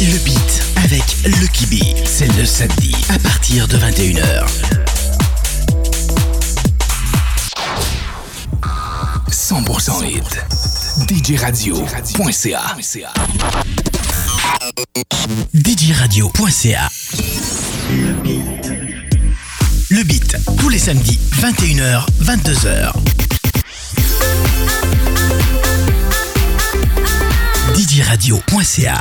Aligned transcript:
Le 0.00 0.18
beat 0.24 0.62
avec 0.84 1.02
Lucky 1.24 1.66
B, 1.66 1.74
c'est 2.04 2.28
le 2.36 2.44
samedi 2.44 2.94
à 3.08 3.18
partir 3.18 3.66
de 3.66 3.78
21h. 3.78 4.46
100% 9.30 10.04
hit. 10.04 10.44
DJRadio.ca 11.08 12.76
DJRadio.ca 15.54 16.90
Le 17.90 18.12
beat. 18.22 18.72
Le 19.90 20.02
beat, 20.02 20.36
tous 20.58 20.68
les 20.68 20.78
samedis, 20.78 21.18
21h, 21.40 22.06
22h. 22.22 22.92
DJRadio.ca 27.74 29.00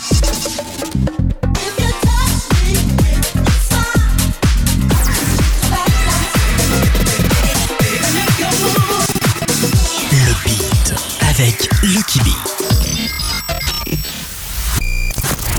avec 11.38 11.70
Lucky 11.84 12.20
B. 12.20 12.28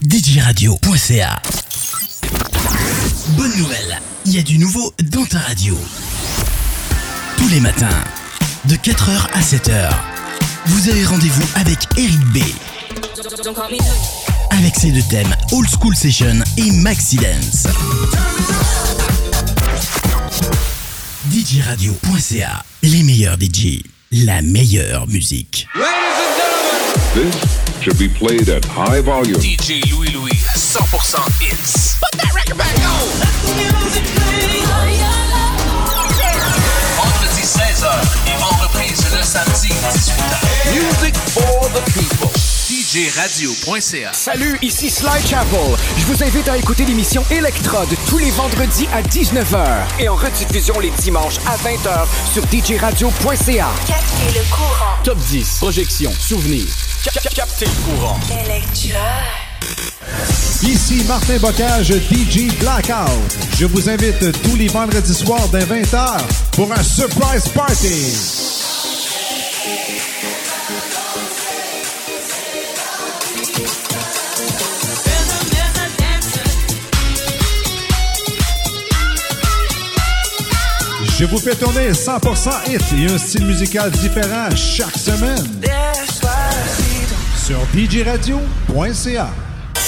DJRadio.ca 0.08 1.42
Bonne 3.36 3.56
nouvelle, 3.58 4.00
il 4.24 4.36
y 4.36 4.38
a 4.38 4.42
du 4.42 4.58
nouveau 4.58 4.94
dans 5.10 5.24
ta 5.26 5.38
radio. 5.38 5.78
Tous 7.36 7.48
les 7.48 7.60
matins, 7.60 8.04
de 8.66 8.76
4h 8.76 9.28
à 9.32 9.40
7h, 9.40 9.90
vous 10.66 10.88
avez 10.88 11.04
rendez-vous 11.04 11.46
avec 11.56 11.78
Eric 11.98 12.20
B. 12.32 12.38
Avec 14.50 14.76
ses 14.76 14.92
deux 14.92 15.02
thèmes 15.10 15.34
Old 15.52 15.68
School 15.68 15.95
Session 15.95 16.42
et 16.56 16.70
Maxi 16.70 17.16
Dance. 17.16 17.66
DJRadio.ca, 21.30 22.64
les 22.82 23.02
meilleurs 23.02 23.36
DJ, 23.38 23.82
la 24.24 24.40
meilleure 24.40 25.06
musique. 25.09 25.66
This 27.14 27.34
should 27.82 27.98
be 27.98 28.09
played 28.09 28.48
at 28.48 28.64
high 28.64 29.00
volume. 29.00 29.40
DJ 29.40 29.82
Louis 29.92 30.08
Louis, 30.08 30.32
100% 30.32 31.18
hits. 31.40 31.98
Put 31.98 32.12
that 32.20 32.32
record 32.34 32.56
back 32.56 32.76
on. 32.86 33.06
Vendredi 36.96 37.42
16h 37.42 37.86
et 38.28 38.42
en 38.42 38.56
reprise 38.62 39.04
le 39.12 39.23
samedi 39.23 39.68
18h. 39.68 40.73
Music 40.73 41.14
for 41.16 41.68
the 41.70 41.82
people. 41.92 42.35
DJRadio.ca. 42.96 44.10
Salut, 44.14 44.58
ici 44.62 44.88
Sly 44.88 45.20
Chapel. 45.28 45.76
Je 45.98 46.06
vous 46.06 46.24
invite 46.24 46.48
à 46.48 46.56
écouter 46.56 46.86
l'émission 46.86 47.22
Electrode 47.30 47.90
tous 48.08 48.16
les 48.16 48.30
vendredis 48.30 48.88
à 48.90 49.02
19h 49.02 49.66
et 50.00 50.08
en 50.08 50.16
rediffusion 50.16 50.80
les 50.80 50.88
dimanches 51.02 51.36
à 51.46 51.56
20h 51.58 52.06
sur 52.32 52.42
djradio.ca. 52.50 53.68
Captez 53.86 54.38
le 54.38 54.50
courant. 54.50 54.94
Top 55.04 55.18
10, 55.18 55.58
projection, 55.58 56.10
souvenirs. 56.18 56.68
Captez 57.34 57.66
le 57.66 57.84
courant. 57.84 58.18
Electra. 58.30 59.04
Ici 60.62 61.04
Martin 61.06 61.36
Bocage, 61.36 61.88
DJ 61.88 62.50
Blackout. 62.58 63.36
Je 63.58 63.66
vous 63.66 63.90
invite 63.90 64.41
tous 64.41 64.56
les 64.56 64.69
vendredis 64.69 65.14
soirs 65.14 65.47
dès 65.52 65.66
20h 65.66 66.22
pour 66.52 66.72
un 66.72 66.82
surprise 66.82 67.47
party. 67.48 68.56
Je 81.19 81.25
vous 81.25 81.38
fais 81.38 81.54
tourner 81.54 81.92
100% 81.92 82.70
hit 82.70 82.82
et 82.92 83.10
un 83.10 83.16
style 83.16 83.46
musical 83.46 83.91
différent 83.91 84.54
chaque 84.54 84.98
semaine. 84.98 85.46
Sur 87.42 87.58
djradio.ca. 87.74 89.30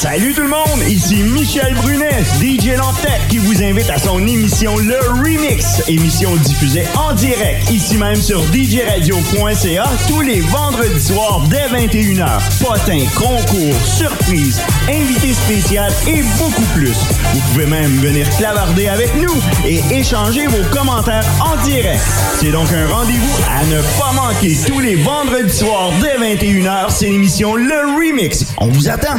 Salut 0.00 0.32
tout 0.32 0.42
le 0.42 0.48
monde, 0.48 0.80
ici 0.88 1.24
Michel 1.24 1.74
Brunet, 1.74 2.22
DJ 2.40 2.76
Lantec, 2.78 3.20
qui 3.28 3.38
vous 3.38 3.60
invite 3.64 3.90
à 3.90 3.98
son 3.98 4.24
émission 4.24 4.76
Le 4.76 4.96
Remix, 5.10 5.82
émission 5.88 6.36
diffusée 6.36 6.84
en 6.94 7.12
direct, 7.14 7.68
ici 7.68 7.96
même 7.96 8.14
sur 8.14 8.40
djradio.ca, 8.52 9.90
tous 10.06 10.20
les 10.20 10.40
vendredis 10.40 11.04
soirs 11.04 11.42
dès 11.50 11.66
21h. 11.66 12.40
Potins, 12.60 13.04
concours, 13.16 13.74
surprises, 13.84 14.60
invités 14.88 15.34
spéciaux 15.34 15.82
et 16.06 16.22
beaucoup 16.38 16.66
plus. 16.76 16.94
Vous 17.34 17.40
pouvez 17.50 17.66
même 17.66 17.90
venir 17.98 18.24
clavarder 18.36 18.86
avec 18.86 19.12
nous 19.16 19.34
et 19.66 19.82
échanger 19.90 20.46
vos 20.46 20.62
commentaires 20.70 21.26
en 21.40 21.60
direct. 21.64 22.00
C'est 22.38 22.52
donc 22.52 22.68
un 22.72 22.86
rendez-vous 22.86 23.36
à 23.50 23.64
ne 23.66 23.82
pas 23.98 24.12
manquer 24.12 24.56
tous 24.64 24.78
les 24.78 24.94
vendredis 24.94 25.52
soirs 25.52 25.90
dès 26.00 26.36
21h, 26.36 26.86
c'est 26.90 27.08
l'émission 27.08 27.56
Le 27.56 27.96
Remix. 27.98 28.44
On 28.58 28.68
vous 28.68 28.88
attend! 28.88 29.18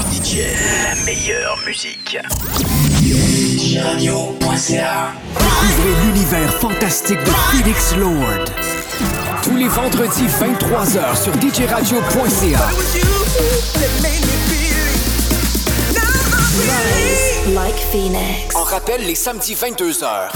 DJ, 0.00 0.38
la 0.88 0.94
meilleure 1.04 1.56
musique. 1.64 2.18
DJRadio.ca 3.00 5.12
Découvrez 5.38 5.94
l'univers 6.04 6.52
fantastique 6.54 7.22
de 7.22 7.30
Felix 7.50 7.94
Lord. 7.96 8.44
Tous 9.42 9.56
les 9.56 9.68
vendredis 9.68 10.26
23h 10.26 11.22
sur 11.22 11.32
djradio.ca. 11.40 12.70
Like 17.54 17.76
Phoenix. 17.92 18.54
En 18.56 18.64
rappelle 18.64 19.06
les 19.06 19.14
samedis 19.14 19.54
22h. 19.54 20.30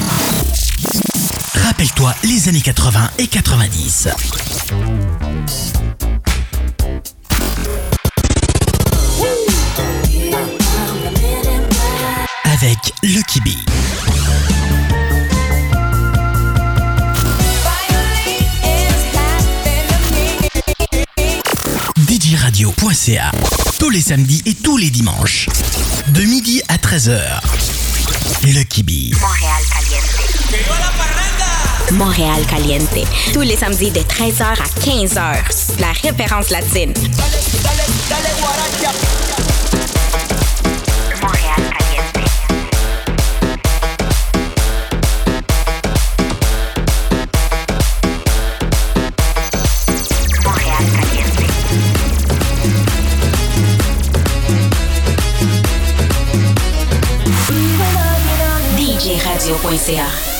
Rappelle-toi 1.66 2.14
les 2.22 2.48
années 2.48 2.60
80 2.60 3.00
et 3.18 3.26
90. 3.26 4.08
Avec 12.60 12.92
Lucky 13.04 13.40
B. 13.40 13.50
DJRadio.ca 22.08 23.30
Tous 23.78 23.90
les 23.90 24.00
samedis 24.00 24.42
et 24.44 24.54
tous 24.54 24.76
les 24.76 24.90
dimanches. 24.90 25.48
De 26.08 26.22
midi 26.22 26.60
à 26.66 26.78
13h. 26.78 27.20
Lucky 28.42 28.82
B. 28.82 29.14
Montréal 29.20 29.62
Caliente. 29.72 30.02
Montréal 31.92 32.44
Caliente. 32.50 33.06
Tous 33.32 33.42
les 33.42 33.56
samedis 33.56 33.92
de 33.92 34.00
13h 34.00 34.42
à 34.42 34.66
15h. 34.80 35.78
La 35.78 35.92
référence 35.92 36.50
latine. 36.50 36.92
Montréal 38.42 39.47
DJRadio.ca. 59.68 60.37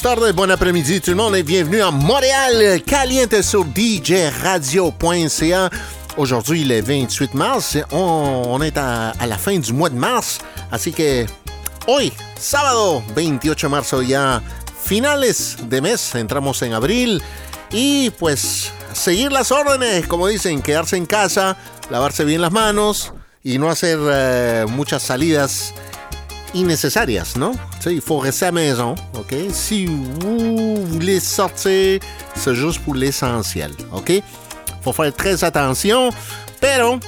Buenas 0.00 0.16
tardes, 0.16 0.32
bon 0.32 0.50
après-midi 0.50 1.00
tout 1.00 1.10
le 1.10 1.16
monde 1.16 1.34
et 1.34 1.42
bienvenue 1.42 1.80
à 1.80 1.90
Montréal 1.90 2.80
Caliente 2.82 3.42
sur 3.42 3.64
djradio.ca. 3.74 5.70
aujourd'hui, 6.16 6.62
le 6.64 6.80
28 6.80 7.34
mars. 7.34 7.76
On, 7.90 8.44
on 8.46 8.62
est 8.62 8.76
à, 8.76 9.10
à, 9.10 9.26
la 9.26 9.36
fin 9.36 9.58
du 9.58 9.72
mois 9.72 9.90
de 9.90 9.96
mars. 9.96 10.38
Así 10.70 10.92
que 10.92 11.26
hoy, 11.88 12.12
sábado 12.38 13.02
28 13.16 13.66
de 13.66 13.70
marzo, 13.70 14.02
ya 14.02 14.40
finales 14.84 15.56
de 15.68 15.80
mes, 15.80 16.14
entramos 16.14 16.62
en 16.62 16.74
abril. 16.74 17.20
Y 17.72 18.10
pues 18.10 18.70
seguir 18.92 19.32
las 19.32 19.50
órdenes, 19.50 20.06
como 20.06 20.28
dicen, 20.28 20.62
quedarse 20.62 20.96
en 20.96 21.06
casa, 21.06 21.56
lavarse 21.90 22.24
bien 22.24 22.40
las 22.40 22.52
manos 22.52 23.12
y 23.42 23.58
no 23.58 23.68
hacer 23.68 23.98
uh, 23.98 24.68
muchas 24.68 25.02
salidas 25.02 25.74
innecesarias, 26.54 27.36
¿no? 27.36 27.52
Il 27.86 28.00
faut 28.00 28.18
rester 28.18 28.46
à 28.46 28.48
la 28.48 28.52
maison, 28.52 28.94
¿ok? 29.14 29.52
Si 29.52 29.86
vous 29.86 30.76
voulez 30.86 31.20
sortir, 31.20 32.00
c'est 32.34 32.54
juste 32.54 32.80
pour 32.84 32.94
l'essentiel, 32.94 33.72
¿ok? 33.92 34.22
Faut 34.82 34.92
faire 34.92 35.12
très 35.12 35.42
attention, 35.44 36.10
pero 36.60 36.98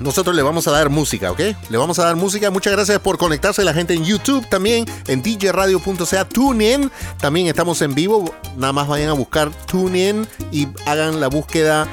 nosotros 0.00 0.34
le 0.34 0.42
vamos 0.42 0.66
a 0.66 0.70
dar 0.70 0.88
música, 0.88 1.30
¿ok? 1.30 1.40
Le 1.68 1.76
vamos 1.76 1.98
a 1.98 2.04
dar 2.04 2.16
música. 2.16 2.50
Muchas 2.50 2.72
gracias 2.72 2.98
por 3.00 3.18
conectarse 3.18 3.62
la 3.64 3.74
gente 3.74 3.92
en 3.92 4.04
YouTube 4.04 4.48
también, 4.48 4.86
en 5.06 5.22
djradio.ca, 5.22 6.24
TuneIn. 6.24 6.90
También 7.18 7.48
estamos 7.48 7.82
en 7.82 7.94
vivo. 7.94 8.34
Nada 8.56 8.72
más 8.72 8.88
vayan 8.88 9.10
a 9.10 9.12
buscar 9.12 9.50
TuneIn 9.66 10.26
y 10.50 10.68
hagan 10.86 11.20
la 11.20 11.28
búsqueda 11.28 11.86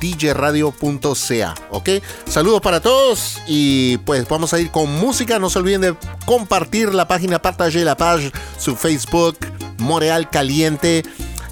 djradio.ca, 0.00 1.54
¿ok? 1.70 1.88
Saludos 2.26 2.60
para 2.60 2.80
todos 2.80 3.38
y 3.46 3.98
pues 3.98 4.26
vamos 4.28 4.52
a 4.54 4.60
ir 4.60 4.70
con 4.70 4.92
música. 4.92 5.38
No 5.38 5.50
se 5.50 5.58
olviden 5.58 5.80
de 5.80 5.96
compartir 6.26 6.94
la 6.94 7.08
página, 7.08 7.40
partager 7.40 7.84
la 7.84 7.96
page 7.96 8.32
sur 8.58 8.76
Facebook, 8.76 9.38
Montréal 9.78 10.30
Caliente, 10.30 11.02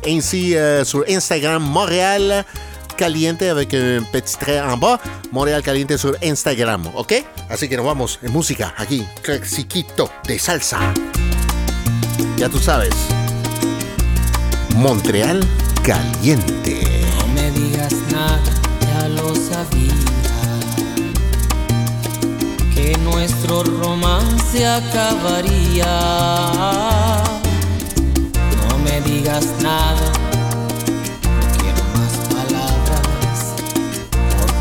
ainsi 0.07 0.55
euh, 0.55 0.85
sur 0.85 1.05
Instagram, 1.09 1.63
Montréal 1.63 2.47
Caliente 2.97 3.51
avec 3.51 3.75
un 3.75 4.05
petit 4.11 4.37
trait 4.39 4.61
en 4.61 4.79
bas, 4.79 4.99
Montréal 5.31 5.63
Caliente 5.63 5.99
sur 5.99 6.17
Instagram, 6.23 6.87
¿ok? 6.95 7.13
Así 7.49 7.69
que 7.69 7.77
nos 7.77 7.85
vamos 7.85 8.19
en 8.23 8.33
música 8.33 8.75
aquí, 8.77 9.07
clasiquito 9.23 10.11
de 10.27 10.39
salsa. 10.39 10.95
Ya 12.37 12.49
tú 12.49 12.59
sabes, 12.59 12.95
Montreal 14.77 15.41
Caliente. 15.83 16.96
No 18.17 18.39
ya 18.81 19.09
lo 19.09 19.35
sabía. 19.35 19.93
Que 22.75 22.97
nuestro 23.05 23.63
romance 23.63 24.67
acabaría. 24.67 25.87
No 28.69 28.79
me 28.79 29.03
digas 29.03 29.47
nada 29.61 30.13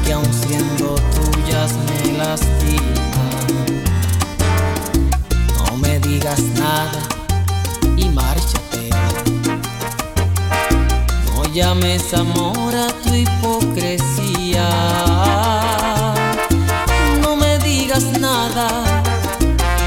que 0.05 0.13
aun 0.13 0.33
siendo 0.33 0.95
tuyas 1.15 1.71
me 1.87 2.17
lastiman. 2.17 3.45
No 5.57 5.77
me 5.77 5.99
digas 5.99 6.41
nada 6.59 7.14
llames 11.55 12.13
amor 12.13 12.75
a 12.75 12.89
tu 13.01 13.13
hipocresía. 13.13 14.67
No 17.21 17.37
me 17.37 17.57
digas 17.59 18.03
nada. 18.19 18.67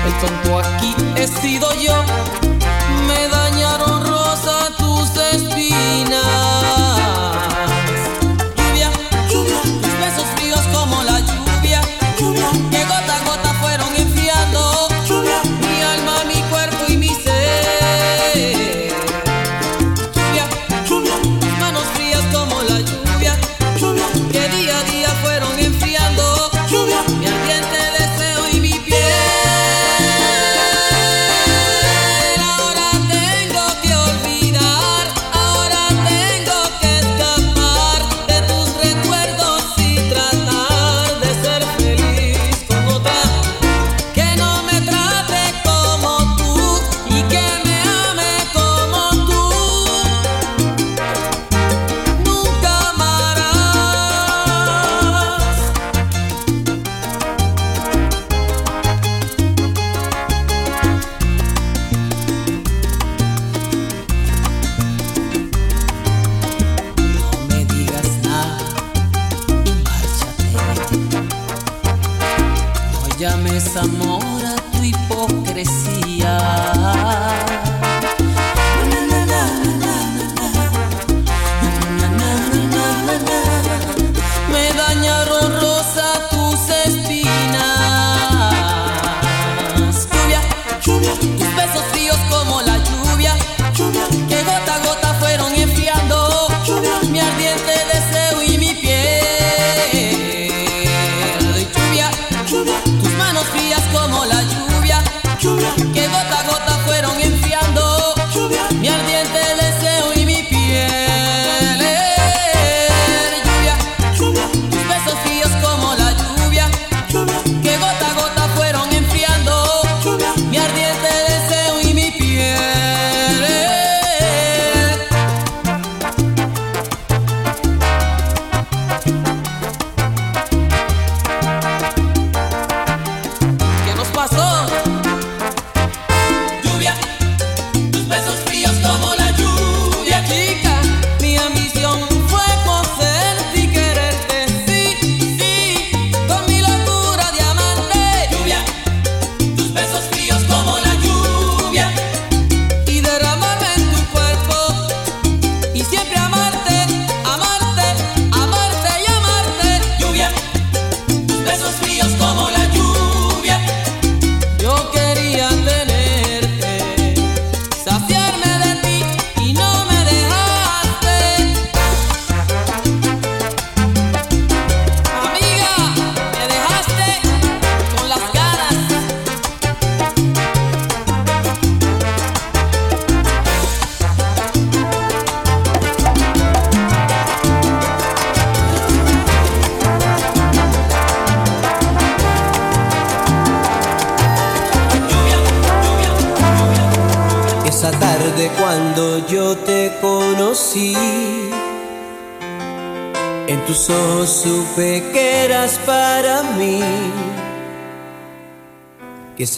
El 0.07 0.15
tonto 0.19 0.61
aquí 0.61 0.95
he 1.17 1.27
sido 1.27 1.69
yo. 1.75 2.48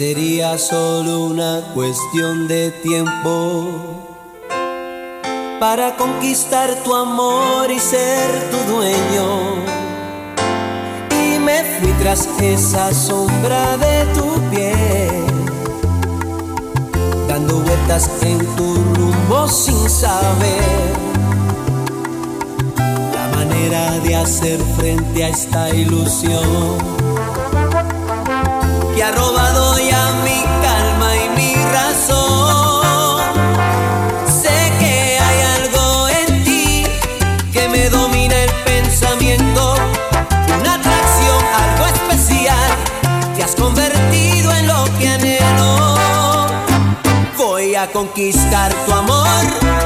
Sería 0.00 0.57
solo 0.57 1.26
una 1.26 1.61
cuestión 1.75 2.49
de 2.49 2.71
tiempo 2.71 4.09
para 5.61 5.95
conquistar 5.95 6.75
tu 6.85 6.95
amor 6.95 7.71
y 7.71 7.78
ser 7.78 8.50
tu 8.50 8.73
dueño. 8.73 9.57
Y 11.23 11.38
me 11.40 11.62
fui 11.64 11.92
tras 12.00 12.30
esa 12.40 12.95
sombra 12.95 13.76
de 13.76 14.07
tu 14.14 14.40
piel, 14.49 15.26
dando 17.28 17.61
vueltas 17.61 18.11
en 18.23 18.38
tu 18.57 18.76
rumbo 18.95 19.49
sin 19.49 19.90
saber 19.90 20.95
la 23.12 23.37
manera 23.37 23.99
de 23.99 24.16
hacer 24.16 24.59
frente 24.78 25.25
a 25.25 25.28
esta 25.28 25.69
ilusión 25.69 26.78
que 28.95 29.02
arroba 29.02 29.39
conquistar 48.00 48.73
tu 48.87 48.92
amor. 48.95 49.79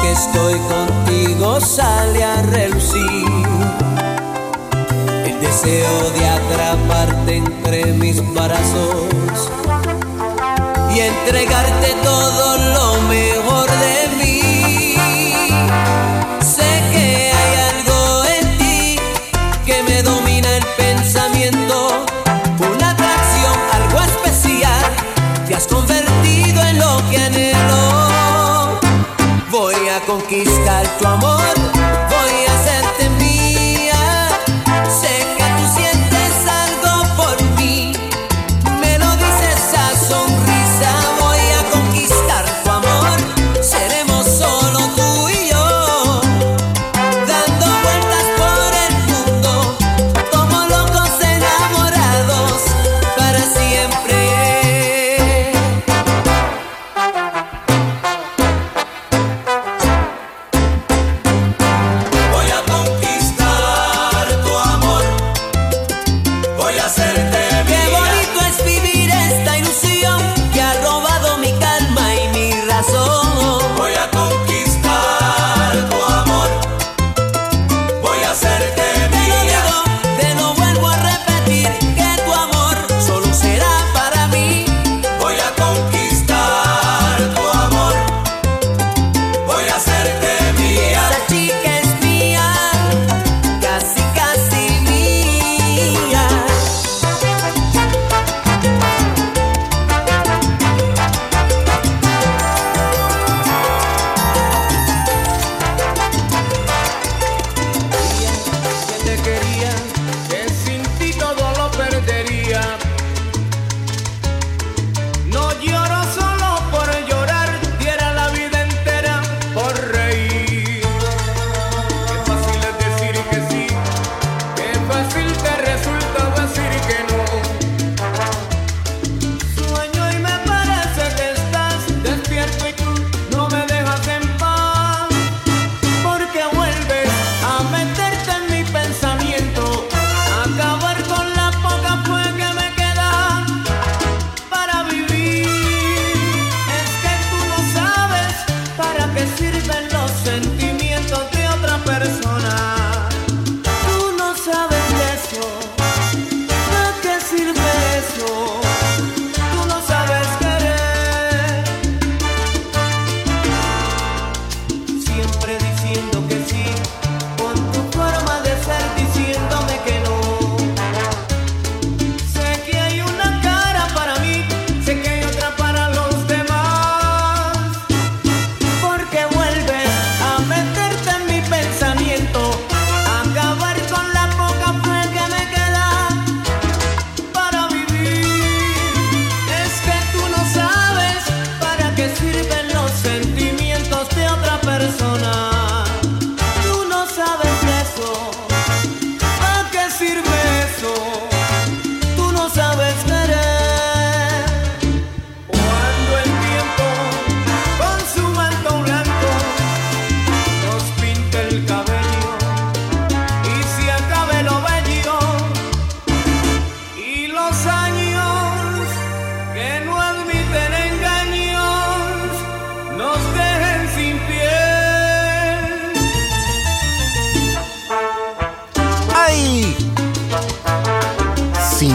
Que 0.00 0.10
estoy 0.10 0.58
contigo, 0.58 1.60
sale 1.60 2.24
a 2.24 2.42
relucir. 2.42 3.46
El 5.24 5.40
deseo 5.40 6.10
de 6.10 6.28
atraparte 6.28 7.36
entre 7.36 7.86
mis 7.92 8.20
brazos 8.34 9.50
y 10.94 11.00
entregarte 11.00 11.94
todo 12.02 12.58
lo 12.74 12.93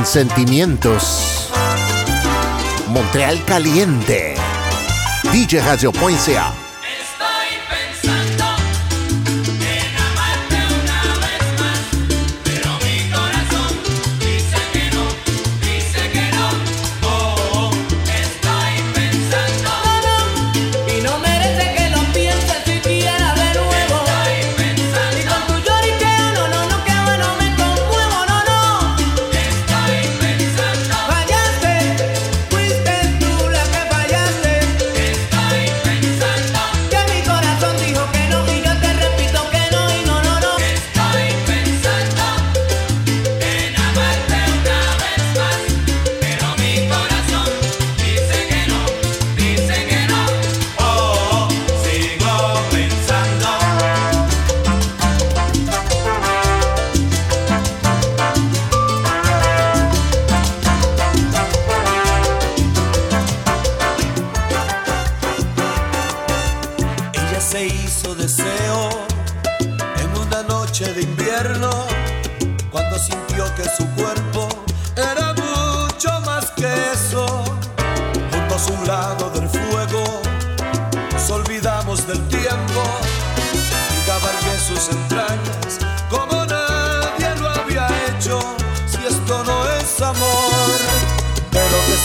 sentimientos. 0.09 1.51
Montreal 2.87 3.43
Caliente. 3.45 4.33
DJ 5.31 5.59
Radio.ca 5.61 6.68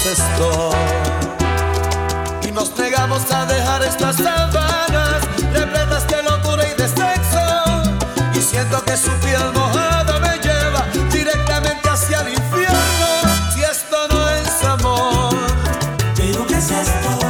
esto 0.07 0.71
y 2.43 2.53
nos 2.53 2.77
negamos 2.77 3.31
a 3.33 3.47
dejar 3.47 3.83
estas 3.83 4.17
sábanas 4.17 5.23
repletas 5.53 6.07
de 6.09 6.23
locura 6.23 6.65
y 6.69 6.75
de 6.75 6.89
sexo. 6.89 7.83
Y 8.35 8.41
siento 8.43 8.85
que 8.85 8.97
su 8.97 9.11
piel 9.21 9.53
mojada 9.55 10.19
me 10.21 10.39
lleva 10.39 10.85
directamente 11.11 11.89
hacia 11.89 12.21
el 12.21 12.35
infierno. 12.35 13.07
Si 13.55 13.63
esto 13.63 14.09
no 14.11 14.29
es 14.29 14.65
amor 14.65 15.35
pero 16.17 16.47
qué 16.47 16.55
es 16.55 16.71
esto 16.71 17.25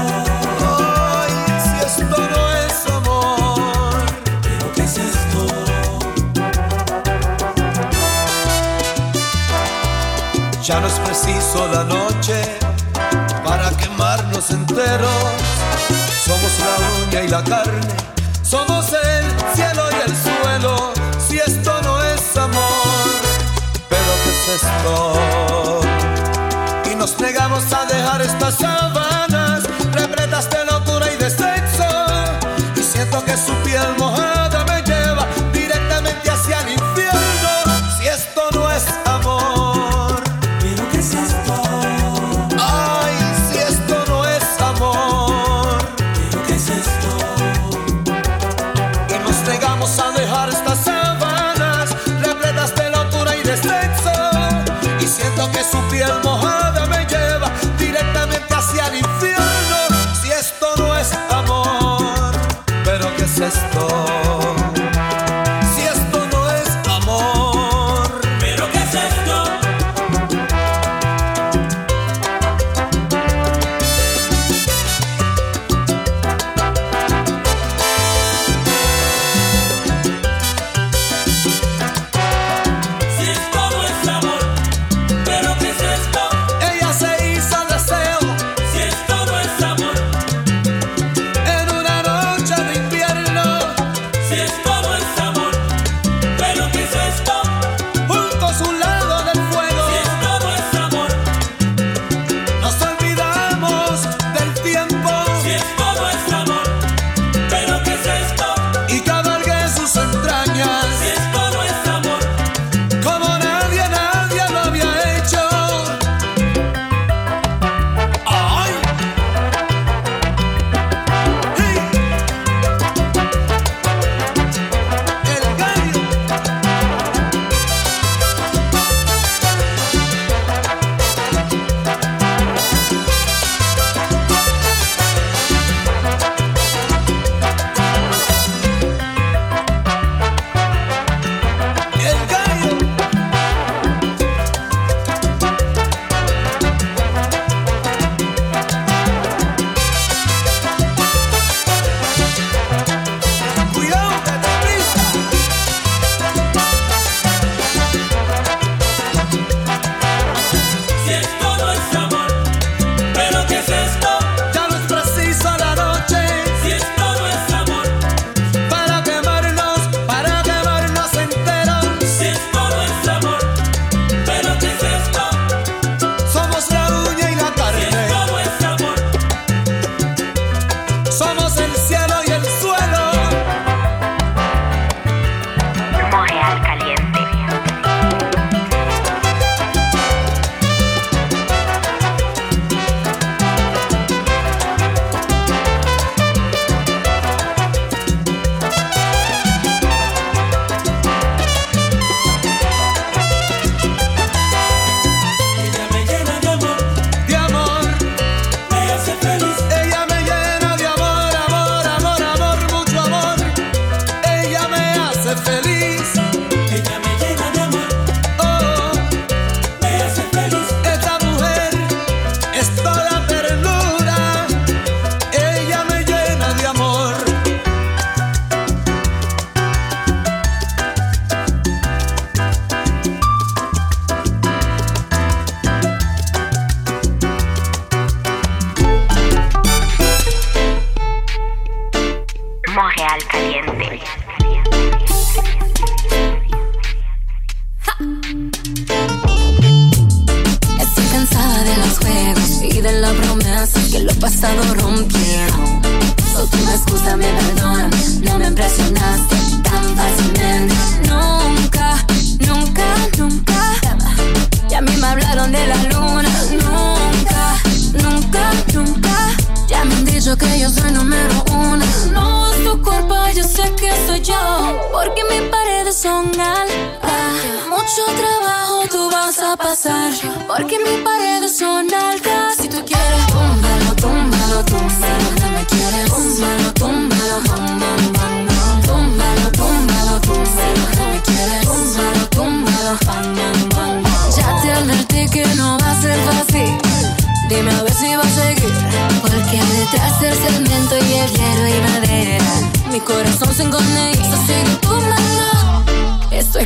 Ya 10.63 10.81
no 10.81 10.87
es 10.87 10.95
preciso 10.95 11.69
la 11.71 11.85
noche 11.85 12.64
enteros. 14.51 15.33
Somos 16.25 16.53
la 16.61 16.77
uña 17.07 17.23
y 17.23 17.29
la 17.29 17.45
carne, 17.45 17.81
somos 18.43 18.87
el 18.93 19.25
cielo 19.55 19.83
y 19.93 20.11
el 20.11 20.17
suelo. 20.17 20.93
Si 21.19 21.39
esto 21.39 21.81
no 21.83 22.03
es 22.03 22.37
amor, 22.37 23.11
pero 23.89 24.13
¿qué 24.23 24.31
es 24.31 24.63
esto? 24.63 25.81
Y 26.91 26.95
nos 26.95 27.19
negamos 27.21 27.65
a 27.73 27.85
dejar 27.87 28.23
estas 28.23 28.55
sábanas 28.57 29.65
repletas 29.93 30.49
de 30.51 30.65
locura 30.65 31.13
y 31.13 31.17
de 31.17 31.31
sexo. 31.31 31.89
Y 32.77 32.83
siento 32.83 33.25
que 33.25 33.37
su 33.37 33.53
piel 33.65 33.95
mojada 33.99 34.54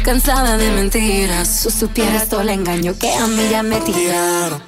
cansada 0.09 0.57
de 0.57 0.71
mentiras. 0.71 1.47
Si 1.47 1.71
supieras 1.71 2.31
todo 2.31 2.41
el 2.41 2.49
engaño 2.49 2.95
que 2.99 3.13
a 3.13 3.27
mí 3.27 3.47
ya 3.51 3.63
me 3.63 3.79
tiraron. 3.83 4.63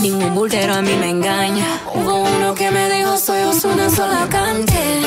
Ningún 0.00 0.32
bultero 0.36 0.72
a 0.72 0.82
mí 0.82 0.94
me 0.94 1.10
engaña. 1.10 1.66
Hubo 1.92 2.20
uno 2.20 2.54
que 2.54 2.70
me 2.70 2.88
dijo 2.88 3.16
soy 3.18 3.40
una 3.64 3.90
sola 3.90 4.28
cante. 4.30 5.02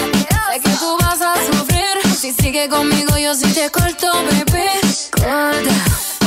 Sé 0.52 0.60
que 0.62 0.70
tú 0.72 0.98
vas 1.00 1.22
a 1.22 1.36
sufrir. 1.46 1.96
Si 2.20 2.34
sigue 2.34 2.68
conmigo, 2.68 3.18
yo 3.18 3.34
sí 3.34 3.48
te 3.54 3.70
corto, 3.70 4.08
bebé. 4.30 4.72
Corta. 5.12 5.76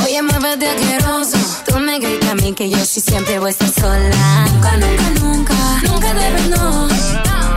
Oye, 0.03 0.23
muévete 0.23 0.67
asqueroso. 0.67 1.37
Tú 1.67 1.77
me 1.77 1.99
gritas 1.99 2.31
a 2.31 2.35
mí 2.35 2.51
que 2.53 2.67
yo 2.67 2.83
sí 2.83 2.99
siempre 2.99 3.37
voy 3.37 3.49
a 3.49 3.51
estar 3.51 3.69
sola. 3.69 4.47
Nunca, 4.53 4.77
nunca, 4.77 5.09
nunca, 5.21 5.55
nunca 5.83 6.13
debes 6.15 6.49
no. 6.49 6.87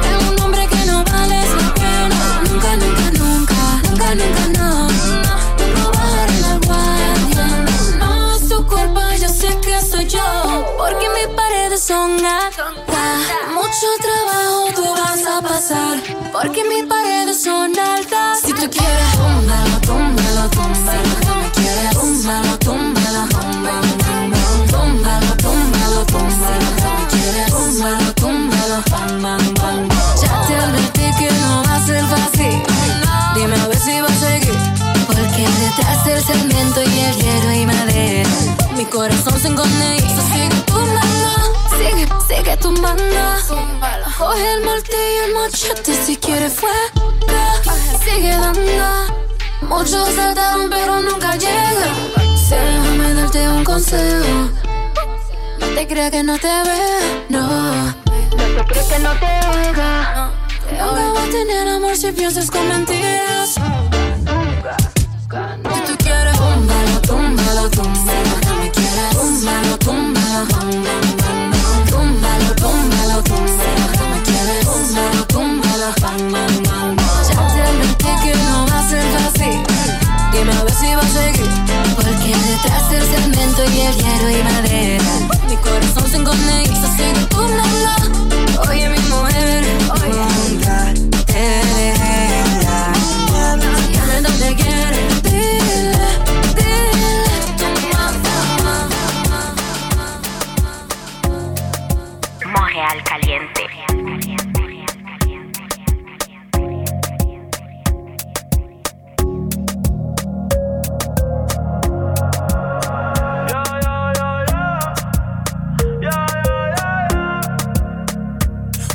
Tengo 0.03 0.33
un 0.33 0.41
hombre 0.43 0.67
que 0.67 0.85
no 0.85 1.03
vale 1.05 1.41
la 1.63 1.75
pena. 1.75 2.43
Nunca, 2.51 2.77
nunca, 2.77 3.11
nunca, 3.13 3.83
nunca, 3.89 4.15
nunca, 4.15 4.59
no. 4.59 4.68
Son 11.89 12.23
altas. 12.23 12.67
Mucho 13.55 13.89
trabajo 14.03 14.69
tú 14.77 14.85
vas 14.93 15.25
a 15.27 15.41
pasar. 15.41 15.97
Porque 16.33 16.63
mis 16.65 16.85
paredes 16.85 17.43
son 17.43 17.73
altas. 17.79 18.41
Si 18.45 18.53
tú 18.53 18.69
quieres, 18.69 19.11
túmbalo, 19.17 19.81
túmbalo, 19.89 20.51
túmbalo. 20.51 21.15
No 21.27 21.35
me 21.41 21.51
quieres, 21.57 21.91
túmbalo, 21.99 22.59
túmbalo. 22.59 23.23
Túmbalo, 24.75 25.31
túmbalo. 25.45 26.05
No 26.13 26.91
me 26.99 27.05
quieres, 27.13 27.47
túmbalo, 27.55 28.13
túmbalo. 28.21 29.89
Ya 30.21 30.47
te 30.47 30.55
advertí 30.57 31.07
que 31.19 31.33
no 31.41 31.63
va 31.65 31.77
a 31.77 31.87
ser 31.87 32.05
fácil. 32.05 32.63
Dime 33.35 33.57
a 33.57 33.67
ver 33.67 33.79
si 33.79 34.01
va 34.03 34.09
a 34.09 34.21
seguir. 34.27 34.59
Porque 35.07 35.43
detrás 35.65 36.05
del 36.05 36.23
cemento 36.23 36.83
y 36.83 36.99
el 37.01 37.17
hierro 37.17 37.53
y 37.55 37.65
madera, 37.65 38.29
mi 38.77 38.85
corazón 38.85 39.41
se 39.41 39.49
y 39.49 40.09
se 40.17 40.23
sigue 40.33 40.63
tumbando. 40.67 41.18
Sigue, 41.79 42.09
sigue 42.29 42.57
tumbando. 42.57 43.05
Coge 44.19 44.53
el 44.55 44.65
martillo, 44.65 45.25
el 45.27 45.35
machete 45.35 45.95
si 45.95 46.17
quieres 46.17 46.55
fuego. 46.55 47.15
Sigue 48.05 48.31
dando. 48.31 49.19
Muchos 49.63 50.09
saltaron 50.15 50.69
pero 50.71 51.01
nunca 51.01 51.37
llegan. 51.37 51.95
Sí, 52.37 52.55
déjame 52.55 53.15
darte 53.15 53.49
un 53.49 53.65
consejo. 53.65 54.51
No 55.61 55.67
te 55.75 55.87
creas 55.87 56.11
que 56.11 56.23
no 56.23 56.39
te 56.39 56.49
veo, 56.49 57.25
no. 57.29 57.85
No 57.87 57.95
te 58.57 58.65
creas 58.67 58.87
que 58.87 58.99
no 58.99 59.13
te 59.13 59.27
oiga. 59.27 60.31
Nunca 60.71 61.13
vas 61.13 61.29
a 61.29 61.31
tener 61.31 61.69
amor 61.69 61.97
si 61.97 62.13
piensas 62.13 62.51
con 62.51 62.67
mentiras. 62.69 63.55
Túmbalo, 73.23 73.47
túmbalo. 73.47 73.93
No 73.99 74.17
me 74.17 74.23
quieres, 74.23 74.65
túmbalo, 74.65 75.25
túmbalo, 75.27 75.93
bam, 76.01 76.33
bam. 76.33 76.97
Ya 77.29 77.35
te 77.35 77.63
advertí 77.63 78.11
que 78.23 78.35
no 78.45 78.67
va 78.67 78.79
a 78.79 78.89
ser 78.89 79.03
fácil. 79.19 79.63
Dime 80.33 80.53
a 80.53 80.63
ver 80.65 80.75
si 80.75 80.95
va 80.95 81.03
a 81.03 81.09
seguir. 81.09 81.51
Porque 81.97 82.35
detrás 82.37 82.91
del 82.91 83.03
cemento 83.03 83.65
y 83.65 83.81
el 83.81 83.97
hierro 83.97 84.31
y 84.31 84.43
madera, 84.43 85.05
mi 85.49 85.57
corazón 85.57 86.11
se 86.11 86.19
se 86.75 86.89
sigue 86.97 87.27
tumbando. 87.29 88.71
Oye, 88.71 88.89
mi 88.89 88.99
mujer, 89.09 89.65
nunca 89.89 90.28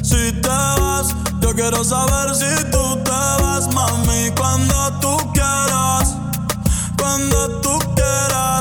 Si 0.01 0.31
te 0.41 0.47
vas, 0.47 1.15
yo 1.41 1.53
quiero 1.53 1.83
saber 1.83 2.33
si 2.33 2.45
tú 2.71 2.97
te 3.03 3.11
vas, 3.11 3.67
mami, 3.73 4.31
cuando 4.37 4.99
tú 4.99 5.17
quieras, 5.33 6.15
cuando 6.97 7.61
tú 7.61 7.77
quieras, 7.95 8.52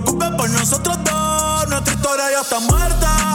preocupes 0.00 0.30
por 0.36 0.50
nosotros 0.50 0.96
dos, 1.04 1.68
nuestra 1.68 1.94
historia 1.94 2.24
ya 2.30 2.40
está 2.42 2.60
muerta. 2.60 3.32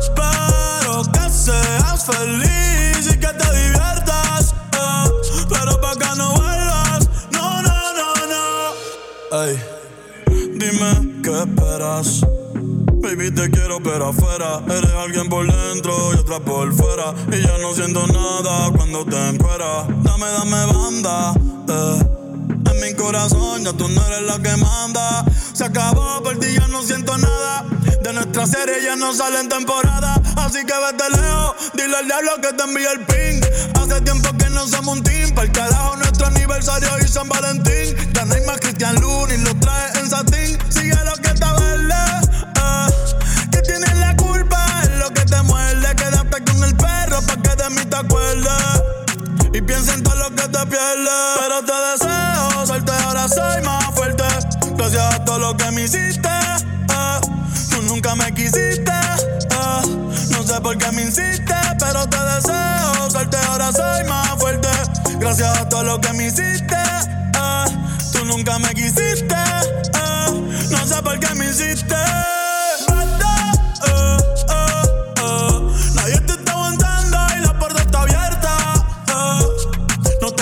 Espero 0.00 1.02
que 1.12 1.30
seas 1.30 2.04
feliz 2.04 3.06
y 3.06 3.18
que 3.18 3.26
te 3.28 3.56
diviertas. 3.56 4.54
eh. 4.72 5.10
Pero 5.48 5.80
pa' 5.80 5.94
que 5.96 6.16
no 6.16 6.32
vuelvas. 6.34 7.08
No, 7.32 7.62
no, 7.62 7.72
no, 7.96 8.14
no. 8.32 9.42
Ey, 9.42 9.58
dime 10.54 11.22
qué 11.22 11.38
esperas. 11.44 12.20
Baby, 13.02 13.30
te 13.30 13.50
quiero, 13.50 13.82
pero 13.82 14.08
afuera. 14.08 14.60
Eres 14.68 14.92
alguien 14.92 15.28
por 15.30 15.46
dentro 15.50 16.12
y 16.14 16.18
otra 16.18 16.40
por 16.40 16.72
fuera. 16.74 17.14
Y 17.32 17.40
ya 17.42 17.56
no 17.58 17.72
siento 17.74 18.06
nada 18.06 18.70
cuando 18.76 19.04
te 19.06 19.28
encueras. 19.28 19.86
Dame, 20.02 20.26
dame 20.26 20.66
banda. 20.66 21.32
eh. 21.68 22.19
Mi 22.80 22.94
corazón 22.94 23.62
ya 23.62 23.72
tú 23.74 23.88
no 23.88 24.06
eres 24.06 24.22
la 24.22 24.38
que 24.38 24.56
manda. 24.56 25.24
Se 25.52 25.64
acabó, 25.64 26.22
por 26.22 26.38
ti 26.38 26.46
ya 26.58 26.66
no 26.68 26.82
siento 26.82 27.16
nada. 27.18 27.64
De 28.02 28.12
nuestra 28.12 28.46
serie 28.46 28.82
ya 28.82 28.96
no 28.96 29.12
sale 29.12 29.40
en 29.40 29.48
temporada. 29.50 30.14
Así 30.36 30.64
que 30.64 30.72
vete 30.72 31.10
lejos, 31.10 31.54
dile 31.74 31.96
al 31.96 32.06
diablo 32.06 32.32
que 32.40 32.52
te 32.54 32.62
envíe 32.62 32.86
el 32.86 33.04
ping. 33.04 33.40
Hace 33.74 34.00
tiempo 34.00 34.32
que 34.38 34.48
no 34.50 34.66
somos 34.66 34.96
un 34.96 35.02
team. 35.02 35.34
Para 35.34 35.46
el 35.46 35.52
carajo, 35.52 35.96
nuestro 35.96 36.26
aniversario 36.28 36.88
y 37.04 37.08
San 37.08 37.28
Valentín. 37.28 37.96
Ya 38.14 38.24
no 38.24 38.34
hay 38.34 38.46
más 38.46 38.58
Cristian 38.60 38.94
Luna 38.96 39.34
y 39.34 39.38
lo 39.38 39.54
trae 39.56 40.00
en 40.00 40.08
satín. 40.08 40.58
Sigue 40.70 40.96
lo 41.04 41.14
que 41.16 41.32
verde. 41.32 41.94
eh. 42.56 43.48
Que 43.52 43.60
tienes 43.60 43.96
la 43.98 44.16
culpa, 44.16 44.80
es 44.84 44.90
lo 44.98 45.10
que 45.10 45.24
te 45.26 45.42
muerde. 45.42 45.96
Quédate 45.96 46.44
con 46.44 46.64
el 46.64 46.74
perro 46.76 47.20
pa' 47.22 47.36
que 47.42 47.62
de 47.62 47.70
mí 47.70 47.84
te 47.84 47.96
acuerdes. 47.96 48.99
Y 49.52 49.60
piensa 49.62 49.94
en 49.94 50.02
todo 50.02 50.14
lo 50.16 50.30
que 50.30 50.42
te 50.48 50.66
pierdes. 50.66 51.38
Pero 51.40 51.64
te 51.64 51.72
deseo 51.72 52.66
suerte, 52.66 52.92
ahora 53.04 53.28
soy 53.28 53.62
más 53.62 53.84
fuerte. 53.94 54.24
Gracias 54.76 55.14
a 55.14 55.24
todo 55.24 55.38
lo 55.38 55.56
que 55.56 55.70
me 55.72 55.82
hiciste. 55.82 56.28
eh. 56.28 57.20
Tú 57.70 57.82
nunca 57.82 58.14
me 58.14 58.32
quisiste. 58.32 58.92
eh. 58.92 59.96
No 60.30 60.42
sé 60.44 60.60
por 60.60 60.76
qué 60.78 60.90
me 60.92 61.02
insiste, 61.02 61.54
pero 61.78 62.08
te 62.08 62.16
deseo 62.18 63.10
suerte, 63.10 63.36
ahora 63.48 63.72
soy 63.72 64.04
más 64.04 64.28
fuerte. 64.38 64.68
Gracias 65.18 65.58
a 65.58 65.68
todo 65.68 65.82
lo 65.82 66.00
que 66.00 66.12
me 66.12 66.26
hiciste. 66.26 66.76
eh. 66.76 67.64
Tú 68.12 68.24
nunca 68.26 68.58
me 68.58 68.72
quisiste. 68.74 69.34
No 70.70 70.86
sé 70.86 71.02
por 71.02 71.18
qué 71.18 71.34
me 71.34 71.46
hiciste. 71.50 71.96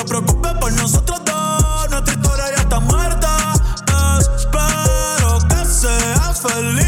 Preocupes 0.09 0.53
por 0.55 0.73
nosotros 0.73 1.21
dos, 1.25 1.91
nuestra 1.91 2.15
historia 2.15 2.45
ya 2.57 2.63
está 2.63 2.81
muerta. 2.81 3.53
Espero 4.37 5.39
que 5.49 5.65
seas 5.67 6.41
feliz 6.41 6.88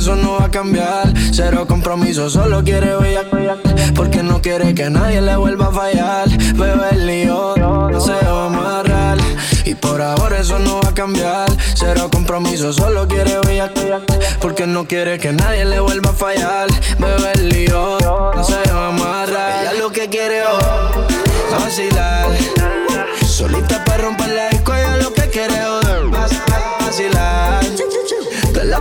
eso 0.00 0.16
no 0.16 0.38
va 0.38 0.46
a 0.46 0.50
cambiar. 0.50 1.12
Cero 1.30 1.66
compromiso, 1.68 2.30
solo 2.30 2.64
quiere 2.64 2.96
bella, 2.96 3.22
porque 3.94 4.22
no 4.22 4.40
quiere 4.40 4.74
que 4.74 4.88
nadie 4.88 5.20
le 5.20 5.36
vuelva 5.36 5.66
a 5.66 5.72
fallar. 5.72 6.28
Bebe 6.28 6.88
el 6.92 7.06
lío, 7.06 7.54
no 7.56 8.00
se 8.00 8.12
va 8.12 8.44
a 8.44 8.46
amarrar. 8.46 9.18
Y 9.66 9.74
por 9.74 10.00
ahora 10.00 10.38
eso 10.38 10.58
no 10.58 10.80
va 10.80 10.88
a 10.88 10.94
cambiar. 10.94 11.50
Cero 11.74 12.08
compromiso, 12.10 12.72
solo 12.72 13.06
quiere 13.06 13.40
bella, 13.46 13.70
porque 14.40 14.66
no 14.66 14.86
quiere 14.86 15.18
que 15.18 15.32
nadie 15.32 15.66
le 15.66 15.80
vuelva 15.80 16.10
a 16.10 16.14
fallar. 16.14 16.68
Bebe 16.98 17.32
el 17.34 17.48
lío, 17.50 17.98
no 18.00 18.42
se 18.42 18.72
va 18.72 18.86
a 18.86 18.88
amarrar. 18.88 19.62
Ella 19.62 19.74
lo 19.74 19.92
que 19.92 20.08
quiere 20.08 20.38
es 20.40 21.60
vacilar. 21.60 22.26
Solita 23.26 23.84
para 23.84 24.04
romper 24.04 24.28
la 24.30 24.48
disco, 24.48 24.74
ella 24.74 24.96
lo 24.96 25.12
que 25.12 25.28
quiere 25.28 25.54
es 25.54 26.10
vacilar. 26.80 27.60
De 28.54 28.64
la 28.64 28.80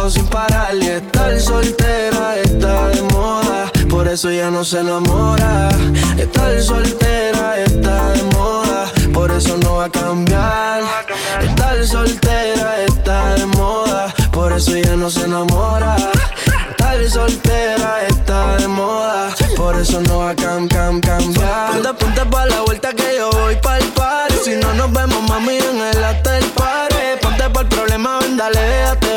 abajo 0.00 0.10
sin 0.10 0.26
parar. 0.26 0.74
Y 0.74 0.86
estar 0.86 1.40
soltera 1.40 2.38
está 2.38 2.88
de 2.88 3.02
moda. 3.02 3.70
Por 3.88 4.08
eso 4.08 4.30
ya 4.30 4.50
no 4.50 4.64
se 4.64 4.80
enamora. 4.80 5.68
Estar 6.16 6.60
soltera 6.62 7.60
está 7.60 8.12
de 8.12 8.22
moda. 8.34 8.90
Por 9.12 9.30
eso 9.30 9.56
no 9.58 9.76
va 9.76 9.84
a 9.84 9.90
cambiar. 9.90 10.82
Estar 11.42 11.86
soltera 11.86 12.82
está 12.82 13.34
de 13.34 13.46
moda. 13.46 14.14
Por 14.32 14.52
eso 14.52 14.76
ya 14.76 14.96
no 14.96 15.10
se 15.10 15.24
enamora. 15.24 15.96
Estar 16.70 17.10
soltera 17.10 18.06
está 18.08 18.56
de 18.56 18.68
moda. 18.68 19.34
Por 19.56 19.76
eso 19.76 20.00
no 20.02 20.18
va 20.18 20.30
a 20.30 20.36
cam, 20.36 20.68
cam, 20.68 21.00
cambiar. 21.00 21.96
Ponte, 21.98 22.24
pa' 22.26 22.46
la 22.46 22.60
vuelta 22.62 22.92
que 22.92 23.16
yo 23.16 23.30
voy 23.30 23.56
pa'l 23.56 23.84
party. 23.94 24.34
Si 24.44 24.56
no 24.56 24.72
nos 24.74 24.92
vemos, 24.92 25.22
mami, 25.28 25.58
en 25.58 25.80
el 25.80 26.04
after 26.04 26.42
party. 26.54 26.96
Ponte 27.20 27.44
el 27.44 27.66
problema, 27.68 28.18
ven, 28.20 28.36
dale, 28.36 28.60
déjate 28.60 29.09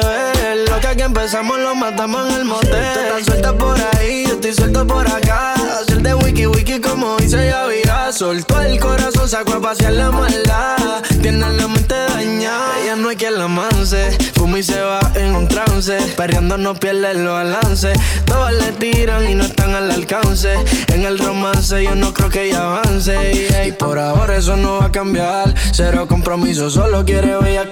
ver. 0.56 0.70
Lo 0.70 0.80
que 0.80 1.04
empezamos 1.04 1.60
lo 1.60 1.76
matamos 1.76 2.30
en 2.30 2.36
el 2.36 2.46
motel. 2.46 2.70
Tú 2.70 3.00
estás 3.00 3.26
suelta 3.26 3.54
por 3.54 3.78
ahí, 3.98 4.26
yo 4.28 4.34
estoy 4.34 4.54
suelto 4.54 4.86
por 4.86 5.08
acá. 5.08 5.54
Hacer 5.54 6.02
de 6.02 6.14
wiki 6.14 6.48
wiki 6.48 6.80
como 6.80 7.18
dice 7.18 7.46
ya 7.48 7.66
vida. 7.68 7.83
Soltó 8.14 8.62
el 8.62 8.80
corazón, 8.80 9.28
sacó 9.28 9.54
a 9.54 9.60
pasear 9.60 9.94
la 9.94 10.12
maldad. 10.12 11.02
Tiene 11.20 11.40
la 11.40 11.68
mente 11.68 11.96
dañada, 11.96 12.80
ella 12.84 12.96
no 12.96 13.10
hay 13.10 13.16
quien 13.16 13.40
la 13.40 13.48
manse. 13.48 14.16
Fuma 14.36 14.60
y 14.60 14.64
se 14.64 14.80
va 14.80 15.00
en 15.16 15.36
un 15.36 15.48
trance. 15.48 15.98
Perreando 16.16 16.60
no 16.60 16.76
pierde 16.76 17.10
el 17.10 17.26
balance. 17.26 17.92
Todas 18.26 18.54
le 18.54 18.72
tiran 18.74 19.28
y 19.28 19.34
no 19.34 19.44
están 19.44 19.74
al 19.74 19.90
alcance. 19.90 20.54
En 20.94 21.06
el 21.06 21.18
romance 21.18 21.84
yo 21.84 21.96
no 21.96 22.14
creo 22.14 22.30
que 22.30 22.44
ella 22.50 22.62
avance. 22.62 23.50
Y 23.68 23.72
por 23.72 23.98
ahora 23.98 24.38
eso 24.38 24.56
no 24.58 24.78
va 24.78 24.86
a 24.86 24.92
cambiar. 24.92 25.52
Cero 25.72 26.06
compromiso, 26.08 26.70
solo 26.70 27.04
quiere 27.04 27.36
bella. 27.38 27.68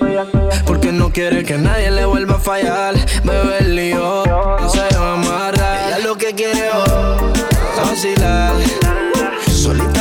Porque 0.65 0.91
no 0.91 1.11
quiere 1.13 1.43
que 1.43 1.59
nadie 1.59 1.91
le 1.91 2.05
vuelva 2.05 2.37
a 2.37 2.39
fallar. 2.39 2.95
Bebe 3.23 3.59
el 3.59 3.75
lío, 3.75 4.23
no 4.25 4.69
se 4.69 4.79
va 4.79 5.11
a 5.11 5.13
amarrar. 5.13 5.87
Ella 5.87 5.99
lo 5.99 6.17
que 6.17 6.33
quiere 6.33 6.67
es 6.67 7.77
vacilar. 7.77 8.55
Solita 9.51 10.00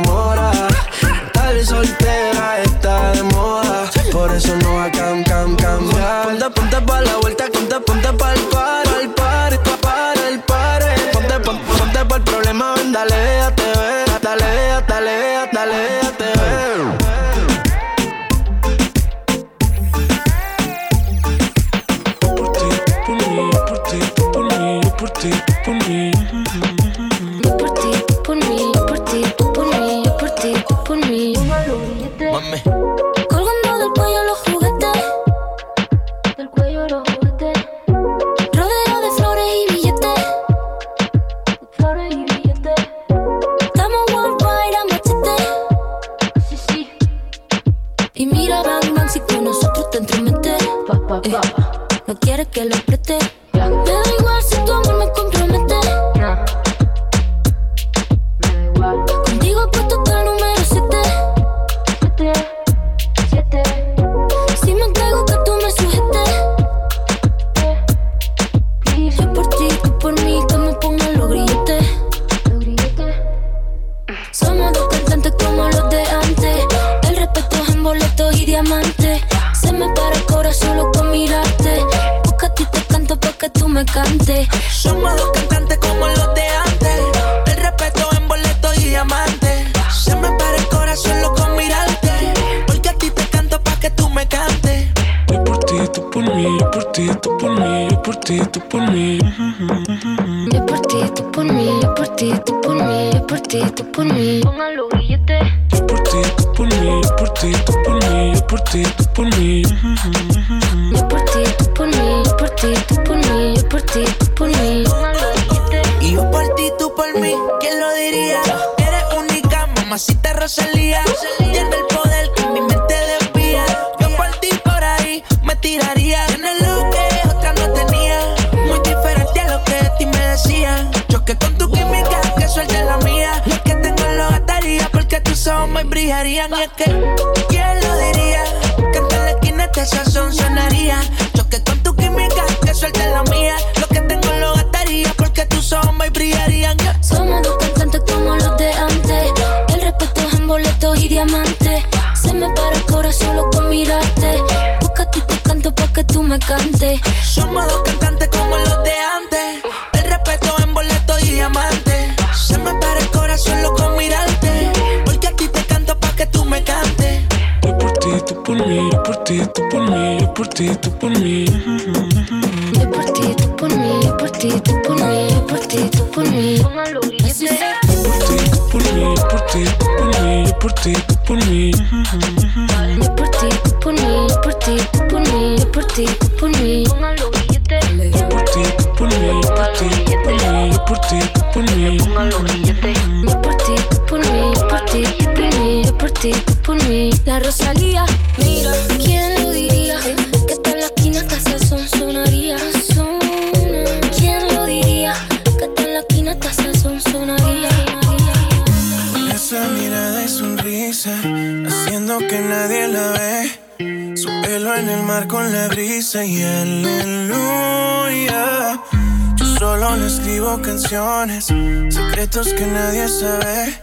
Secretos 220.91 222.53
que 222.53 222.65
nadie 222.67 223.07
sabe. 223.07 223.79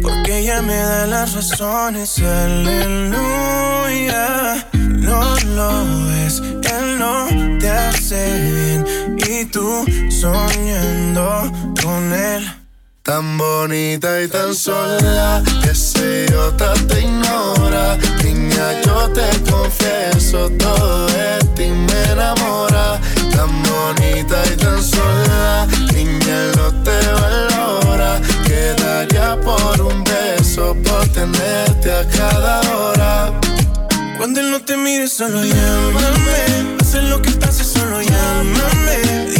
Porque 0.00 0.38
ella 0.38 0.62
me 0.62 0.76
da 0.76 1.04
las 1.08 1.34
razones, 1.34 2.20
aleluya. 2.20 3.34
No 4.72 5.34
lo 5.56 5.70
ves, 6.06 6.40
él 6.40 6.98
no 7.00 7.26
te 7.58 7.68
hace 7.68 8.52
bien. 8.52 8.84
Y 9.28 9.46
tú 9.46 9.84
soñando 10.08 11.50
con 11.82 12.12
él. 12.12 12.48
Tan 13.02 13.36
bonita 13.38 14.22
y 14.22 14.28
tan 14.28 14.54
sola 14.54 15.42
que 15.64 15.70
ese 15.70 16.26
idiota 16.28 16.74
te 16.86 17.00
ignora. 17.00 17.96
Niña, 18.22 18.80
yo 18.84 19.08
te 19.10 19.26
confieso, 19.50 20.48
todo 20.50 21.08
de 21.08 21.38
ti 21.56 21.70
me 21.70 22.12
enamora. 22.12 23.00
Tan 23.36 23.52
bonita 23.62 24.42
y 24.50 24.56
tan 24.56 24.82
sola, 24.82 25.66
niña, 25.92 26.38
no 26.56 26.72
te 26.82 26.98
valora. 27.20 28.20
Quedaría 28.46 29.38
por 29.42 29.80
un 29.82 30.02
beso, 30.04 30.74
por 30.82 31.06
tenerte 31.08 31.92
a 31.92 32.08
cada 32.08 32.60
hora. 32.72 33.40
Cuando 34.16 34.40
él 34.40 34.50
no 34.50 34.60
te 34.62 34.76
mire, 34.78 35.06
solo 35.06 35.44
llámame. 35.44 36.76
Pase 36.78 37.02
lo 37.02 37.20
que 37.20 37.30
pase, 37.32 37.62
solo 37.62 38.00
llámame. 38.00 39.35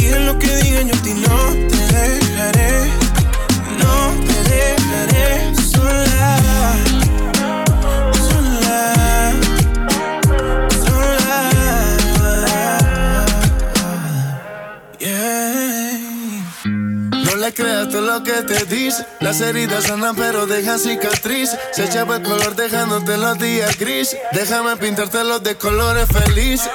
Creas 17.57 17.89
todo 17.89 18.01
lo 18.01 18.23
que 18.23 18.43
te 18.43 18.65
dice. 18.65 19.05
Las 19.19 19.41
heridas 19.41 19.85
sanan 19.85 20.15
pero 20.15 20.45
dejan 20.45 20.79
cicatriz. 20.79 21.49
Se 21.73 21.85
echaba 21.85 22.17
el 22.17 22.23
color 22.23 22.55
dejándote 22.55 23.17
los 23.17 23.37
días 23.39 23.77
gris. 23.77 24.15
Déjame 24.31 24.77
pintártelos 24.77 25.41
de 25.43 25.57
colores 25.57 26.07
felices. 26.07 26.69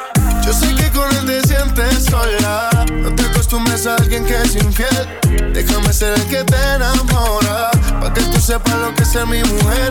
Yo 0.44 0.52
sé 0.52 0.74
que 0.74 0.90
con 0.90 1.08
él 1.16 1.24
te 1.24 1.46
sientes 1.46 2.04
sola. 2.04 2.68
No 2.90 3.14
te 3.14 3.22
acostumbres 3.22 3.86
a 3.86 3.94
alguien 3.94 4.26
que 4.26 4.36
es 4.42 4.56
infiel. 4.56 5.08
Déjame 5.52 5.92
ser 5.92 6.18
el 6.18 6.26
que 6.26 6.42
te 6.42 6.56
enamora. 6.74 7.70
Pa' 8.00 8.12
que 8.12 8.22
tú 8.22 8.40
sepas 8.40 8.74
lo 8.74 8.92
que 8.94 9.04
es 9.04 9.08
ser 9.08 9.26
mi 9.26 9.42
mujer. 9.44 9.90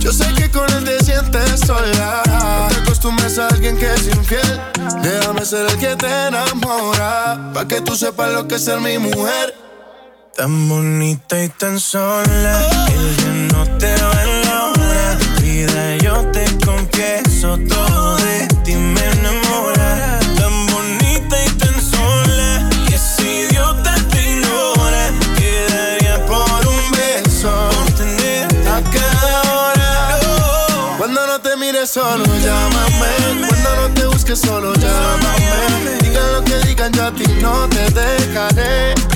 Yo 0.00 0.12
sé 0.12 0.26
que 0.34 0.50
con 0.50 0.68
él 0.72 0.84
te 0.84 1.04
sientes 1.04 1.60
sola. 1.60 2.22
No 2.26 2.68
te 2.68 2.82
acostumbres 2.82 3.38
a 3.38 3.46
alguien 3.48 3.78
que 3.78 3.92
es 3.92 4.08
infiel. 4.08 4.60
Déjame 5.00 5.44
ser 5.44 5.70
el 5.70 5.78
que 5.78 5.94
te 5.94 6.26
enamora. 6.26 7.52
Pa' 7.54 7.68
que 7.68 7.80
tú 7.80 7.94
sepas 7.94 8.32
lo 8.32 8.48
que 8.48 8.56
es 8.56 8.64
ser 8.64 8.80
mi 8.80 8.98
mujer. 8.98 9.63
Tan 10.36 10.68
bonita 10.68 11.44
y 11.44 11.48
tan 11.48 11.78
sola 11.78 12.68
que 12.88 13.22
ya 13.22 13.32
no 13.52 13.64
te 13.78 13.94
valora. 13.94 15.16
Vida, 15.40 15.96
yo 15.98 16.26
te 16.32 16.44
confieso, 16.66 17.56
todo 17.68 18.16
de 18.16 18.48
ti 18.64 18.74
me 18.74 19.00
enamora. 19.12 20.18
Tan 20.36 20.66
bonita 20.66 21.36
y 21.44 21.50
tan 21.50 21.80
sola 21.80 22.68
que 22.88 22.96
ese 22.96 23.46
idiota 23.46 23.94
te 24.10 24.32
ignora. 24.32 25.10
Quedaría 25.36 26.26
por 26.26 26.66
un 26.66 26.90
beso, 26.90 27.70
por 27.96 28.68
a 28.68 28.82
cada 28.90 29.52
hora. 29.52 30.18
Cuando 30.98 31.26
no 31.28 31.40
te 31.40 31.56
mires 31.56 31.90
solo, 31.90 32.24
llámame. 32.24 33.46
Cuando 33.46 33.76
no 33.76 33.94
te 33.94 34.06
busques 34.06 34.40
solo, 34.40 34.74
llámame. 34.74 35.98
Digan 36.02 36.32
lo 36.32 36.42
que 36.42 36.58
digan, 36.66 36.92
yo 36.92 37.04
a 37.04 37.12
ti 37.12 37.24
no 37.40 37.68
te 37.68 37.88
dejaré. 37.90 39.13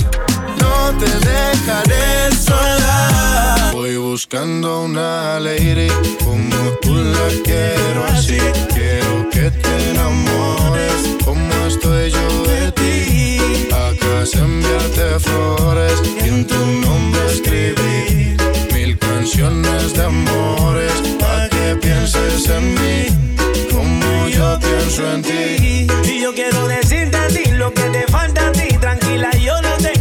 No 0.91 0.97
te 0.97 1.05
dejaré 1.05 2.31
sola. 2.35 3.69
Voy 3.73 3.95
buscando 3.97 4.85
una 4.85 5.39
lady 5.39 5.87
como 6.25 6.55
tú 6.81 6.95
la 6.95 7.27
quiero 7.43 8.05
así. 8.05 8.39
Quiero 8.73 9.29
que 9.29 9.51
te 9.51 9.89
enamores 9.91 10.93
como 11.23 11.53
estoy 11.67 12.09
yo 12.09 12.43
de 12.43 12.71
ti. 12.71 13.37
Acá 13.71 14.23
es 14.23 14.33
enviarte 14.33 15.19
flores 15.19 16.01
y 16.23 16.27
en 16.27 16.47
tu 16.47 16.57
nombre 16.57 17.21
escribir 17.33 18.37
mil 18.73 18.97
canciones 18.97 19.93
de 19.93 20.03
amores 20.05 20.93
para 21.19 21.49
que 21.49 21.75
pienses 21.75 22.49
en 22.49 22.73
mí 22.73 23.37
como 23.71 24.27
yo 24.27 24.59
pienso 24.59 25.13
en 25.13 25.21
ti. 25.21 25.87
Y 26.11 26.19
yo 26.19 26.33
quiero 26.33 26.67
decirte 26.67 27.15
a 27.15 27.27
ti 27.27 27.45
lo 27.51 27.71
que 27.75 27.83
te 27.83 28.07
falta 28.07 28.47
a 28.47 28.51
ti, 28.53 28.75
tranquila, 28.79 29.29
yo 29.37 29.61
lo 29.61 29.77
tengo. 29.77 29.98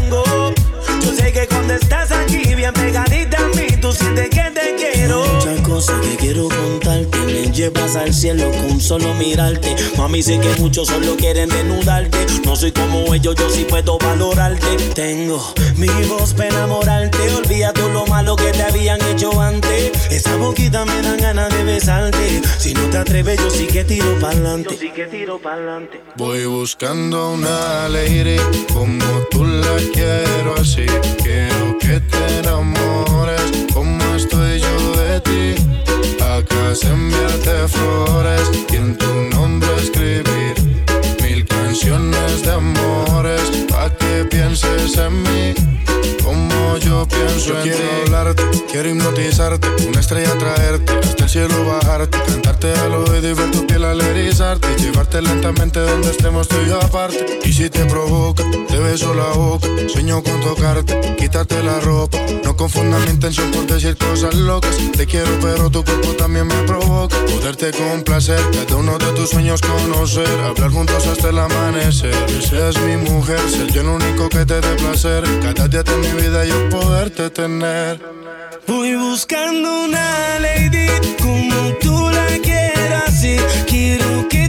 Que 1.48 1.54
cuando 1.54 1.74
estás 1.74 2.10
aquí, 2.12 2.54
bien 2.54 2.72
pegadita 2.72 3.38
a 3.38 3.48
mí, 3.48 3.66
tú 3.80 3.92
sientes 3.92 4.28
que 4.30 4.50
te 4.50 4.74
quiero. 4.76 5.24
Muchas 5.34 5.60
cosas 5.60 6.00
que 6.00 6.16
quiero 6.16 6.48
contarte 6.48 7.18
Me 7.26 7.50
llevas 7.52 7.96
al 7.96 8.12
cielo 8.12 8.50
con 8.50 8.80
solo 8.80 9.14
mirarte 9.14 9.74
Mami, 9.96 10.22
sé 10.22 10.38
que 10.40 10.48
muchos 10.60 10.88
solo 10.88 11.16
quieren 11.16 11.48
desnudarte 11.48 12.26
No 12.44 12.56
soy 12.56 12.72
como 12.72 13.14
ellos, 13.14 13.34
yo 13.36 13.48
sí 13.48 13.64
puedo 13.68 13.98
valorarte 13.98 14.66
Tengo 14.94 15.54
mi 15.76 15.88
voz 16.08 16.34
para 16.34 16.48
enamorarte 16.48 17.18
Olvida 17.34 17.72
todo 17.72 17.88
lo 17.90 18.06
malo 18.06 18.36
que 18.36 18.50
te 18.50 18.62
habían 18.62 19.00
hecho 19.02 19.40
antes 19.40 19.92
Esa 20.10 20.36
boquita 20.36 20.84
me 20.84 21.00
dan 21.02 21.18
ganas 21.18 21.50
de 21.50 21.64
besarte. 21.64 22.42
Si 22.58 22.74
no 22.74 22.82
te 22.90 22.98
atreves, 22.98 23.38
yo 23.38 23.50
sí 23.50 23.66
que 23.66 23.84
tiro 23.84 24.18
pa'lante. 24.18 24.74
Yo 24.74 24.80
sí 24.80 24.90
que 24.90 25.04
tiro 25.06 25.38
pa'lante. 25.38 26.02
Voy 26.16 26.44
buscando 26.46 27.32
una 27.32 27.88
lady 27.88 28.38
como 28.72 29.04
tú 29.30 29.44
la 29.44 29.76
quiero 29.92 30.54
así. 30.58 30.86
Quiero 31.38 31.78
que 31.78 32.00
te 32.00 32.38
enamores 32.40 33.66
como 33.72 34.02
estoy 34.16 34.58
yo 34.58 34.96
de 34.96 35.20
ti. 35.20 35.54
Acá 36.20 36.74
se 36.74 36.88
enviarte 36.88 37.68
flores 37.68 38.50
y 38.72 38.74
en 38.74 38.98
tu 38.98 39.06
nombre 39.36 39.68
escribir 39.76 40.56
mil 41.22 41.44
de 41.84 42.50
amores 42.50 43.40
pa' 43.68 43.88
que 43.96 44.24
pienses 44.24 44.96
en 44.96 45.22
mí. 45.22 45.54
Como 46.24 46.76
yo 46.78 47.06
pienso 47.06 47.56
en 47.56 47.62
quiero 47.62 47.78
ti. 47.78 47.84
hablarte, 48.02 48.42
quiero 48.70 48.88
hipnotizarte, 48.90 49.68
una 49.86 50.00
estrella 50.00 50.36
traerte, 50.36 50.92
hasta 50.98 51.24
el 51.24 51.30
cielo 51.30 51.64
bajarte, 51.64 52.18
cantarte 52.26 52.72
al 52.72 52.94
oído 52.94 53.30
y 53.30 53.32
ver 53.32 53.50
tu 53.52 53.66
piel 53.66 53.84
al 53.84 54.00
erizarte, 54.00 54.68
llevarte 54.76 55.22
lentamente 55.22 55.78
donde 55.78 56.10
estemos 56.10 56.48
tú 56.48 56.56
y 56.66 56.68
yo 56.68 56.82
aparte. 56.82 57.38
Y 57.44 57.52
si 57.52 57.70
te 57.70 57.84
provoca, 57.84 58.44
te 58.66 58.78
beso 58.78 59.14
la 59.14 59.28
boca, 59.28 59.68
sueño 59.86 60.22
con 60.22 60.40
tocarte, 60.40 61.14
quitarte 61.16 61.62
la 61.62 61.78
ropa. 61.80 62.18
No 62.44 62.56
confundas 62.56 63.04
mi 63.04 63.12
intención 63.12 63.50
por 63.52 63.66
decir 63.66 63.96
cosas 63.96 64.34
locas. 64.34 64.76
Te 64.96 65.06
quiero, 65.06 65.30
pero 65.40 65.70
tu 65.70 65.84
cuerpo 65.84 66.08
también 66.14 66.48
me 66.48 66.62
provoca. 66.64 67.16
Poderte 67.26 67.70
complacer, 67.70 68.40
cada 68.52 68.76
uno 68.76 68.98
de 68.98 69.12
tus 69.12 69.30
sueños 69.30 69.60
conocer, 69.60 70.28
hablar 70.40 70.70
juntos 70.70 71.06
hasta 71.06 71.30
el 71.30 71.38
amanecer. 71.68 72.14
Seas 72.42 72.78
mi 72.80 72.96
mujer, 72.96 73.40
ser 73.48 73.70
yo 73.72 73.80
el 73.82 73.88
único 73.88 74.28
que 74.28 74.44
te 74.44 74.60
dé 74.60 74.74
placer. 74.76 75.24
Cada 75.42 75.68
día 75.68 75.82
de 75.82 75.96
mi 75.96 76.08
vida 76.20 76.44
yo 76.44 76.68
poderte 76.68 77.30
tener. 77.30 78.00
Voy 78.66 78.94
buscando 78.96 79.84
una 79.84 80.38
lady 80.40 80.88
como 81.20 81.72
tú 81.80 82.10
la 82.10 82.26
quieras 82.42 83.24
y 83.24 83.36
quiero 83.66 84.28
que 84.28 84.47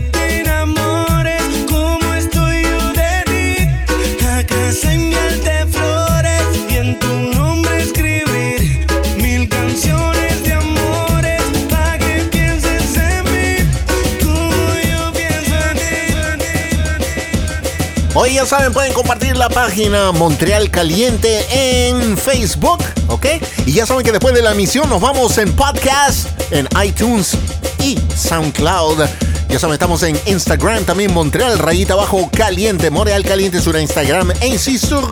Hoy 18.22 18.34
ya 18.34 18.46
saben, 18.46 18.74
pueden 18.74 18.92
compartir 18.92 19.38
la 19.38 19.48
página 19.48 20.12
Montreal 20.12 20.70
Caliente 20.70 21.46
en 21.90 22.18
Facebook, 22.18 22.84
¿ok? 23.08 23.26
Y 23.66 23.72
ya 23.72 23.86
saben 23.86 24.04
que 24.04 24.12
después 24.12 24.36
de 24.36 24.42
la 24.42 24.52
emisión 24.52 24.90
nos 24.90 25.00
vamos 25.00 25.38
en 25.38 25.56
podcast, 25.56 26.28
en 26.52 26.68
iTunes 26.84 27.38
y 27.82 27.98
SoundCloud. 28.14 29.06
Ya 29.48 29.58
saben, 29.58 29.76
estamos 29.76 30.04
en 30.04 30.20
Instagram 30.26 30.84
también, 30.84 31.14
Montreal 31.14 31.58
Rayita 31.58 31.94
Abajo 31.94 32.30
Caliente, 32.30 32.90
Montreal 32.90 33.24
Caliente 33.24 33.62
sur 33.62 33.80
Instagram, 33.80 34.34
ainsi 34.42 34.78
sur 34.78 35.10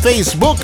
Facebook. 0.00 0.58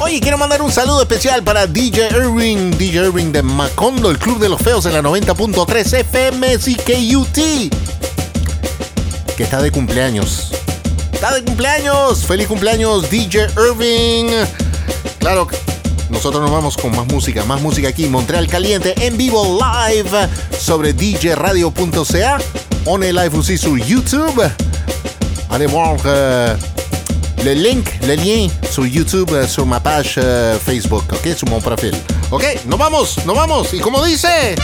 Oye, 0.00 0.20
quiero 0.20 0.36
mandar 0.36 0.60
un 0.60 0.70
saludo 0.70 1.00
especial 1.00 1.42
para 1.42 1.66
DJ 1.66 2.08
Irving, 2.10 2.72
DJ 2.72 3.06
Irving 3.06 3.32
de 3.32 3.42
Macondo, 3.42 4.10
el 4.10 4.18
Club 4.18 4.40
de 4.40 4.50
los 4.50 4.60
Feos 4.60 4.84
en 4.84 4.92
la 4.92 5.00
90.3 5.00 6.00
FM 6.00 6.58
CKUT, 6.58 7.38
que 9.38 9.42
está 9.42 9.62
de 9.62 9.70
cumpleaños. 9.70 10.52
Está 11.28 11.40
de 11.40 11.44
cumpleaños. 11.44 12.24
Feliz 12.24 12.46
cumpleaños, 12.46 13.10
DJ 13.10 13.48
Irving. 13.54 14.30
Claro, 15.18 15.46
nosotros 16.08 16.40
nos 16.40 16.50
vamos 16.50 16.78
con 16.78 16.96
más 16.96 17.06
música, 17.06 17.44
más 17.44 17.60
música 17.60 17.88
aquí, 17.88 18.06
Montreal 18.06 18.46
Caliente, 18.46 18.94
en 19.04 19.18
vivo 19.18 19.58
live 19.60 20.26
sobre 20.58 20.94
djradio.ca. 20.94 22.38
On 22.86 23.02
est 23.02 23.12
live 23.12 23.36
aussi 23.36 23.58
sur 23.58 23.76
YouTube. 23.76 24.40
Allez 25.50 25.66
voir 25.66 25.98
euh, 26.06 26.56
le 27.44 27.52
link, 27.52 27.90
le 28.06 28.14
lien 28.14 28.48
sur 28.70 28.86
YouTube, 28.86 29.30
euh, 29.32 29.46
sur 29.46 29.66
ma 29.66 29.80
page 29.80 30.14
euh, 30.16 30.58
Facebook, 30.58 31.04
ok, 31.12 31.36
sur 31.36 31.48
mon 31.48 31.60
profil. 31.60 31.92
Ok, 32.30 32.44
nos 32.64 32.78
vamos, 32.78 33.18
nos 33.26 33.36
vamos. 33.36 33.74
Y 33.74 33.80
como 33.80 34.02
dice. 34.02 34.54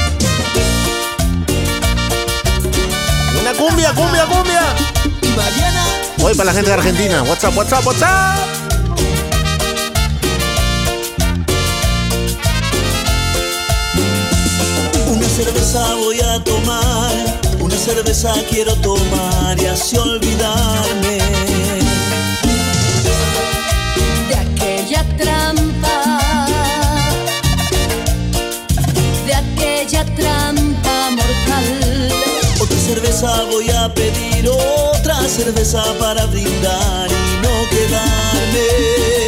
Una 3.39 3.53
cumbia, 3.53 3.93
cumbia, 3.93 4.25
cumbia. 4.25 5.84
Hoy 6.23 6.35
para 6.35 6.45
la 6.47 6.53
gente 6.53 6.69
de 6.71 6.75
Argentina. 6.75 7.23
What's 7.23 7.45
up, 7.45 7.55
what's 7.57 7.73
up, 7.73 7.85
what's 7.85 8.03
up? 8.03 8.65
Una 15.09 15.29
cerveza 15.29 15.95
voy 15.95 16.21
a 16.21 16.43
tomar, 16.45 17.13
una 17.61 17.77
cerveza 17.77 18.33
quiero 18.51 18.75
tomar 18.77 19.61
y 19.61 19.67
así 19.67 19.97
olvidarme. 19.97 21.19
de 24.29 24.35
aquella 24.35 25.05
trampa, 25.17 26.19
cerveza 32.85 33.45
voy 33.51 33.71
a 33.71 33.89
pedir, 33.95 34.47
otra 34.49 35.17
cerveza 35.27 35.83
para 35.99 36.27
brindar 36.27 37.11
y 37.11 37.37
no 37.43 37.71
quedarme. 37.71 39.24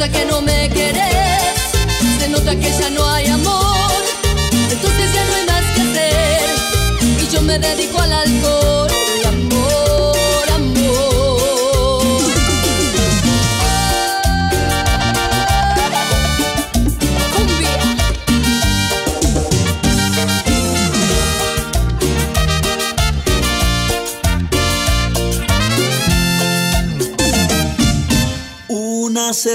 Nota 0.00 0.12
que 0.18 0.24
no 0.24 0.40
me 0.40 0.66
querés, 0.70 1.60
se 2.18 2.28
nota 2.30 2.56
que 2.56 2.70
ya 2.70 2.88
no 2.88 3.04
hay 3.10 3.26
amor, 3.26 4.02
entonces 4.70 5.12
ya 5.12 5.24
no 5.26 5.34
hay 5.34 5.46
más 5.46 5.64
que 5.74 5.80
hacer 5.82 7.22
y 7.22 7.28
yo 7.28 7.42
me 7.42 7.58
dedico 7.58 8.00
al 8.00 8.12
alcohol. 8.14 8.59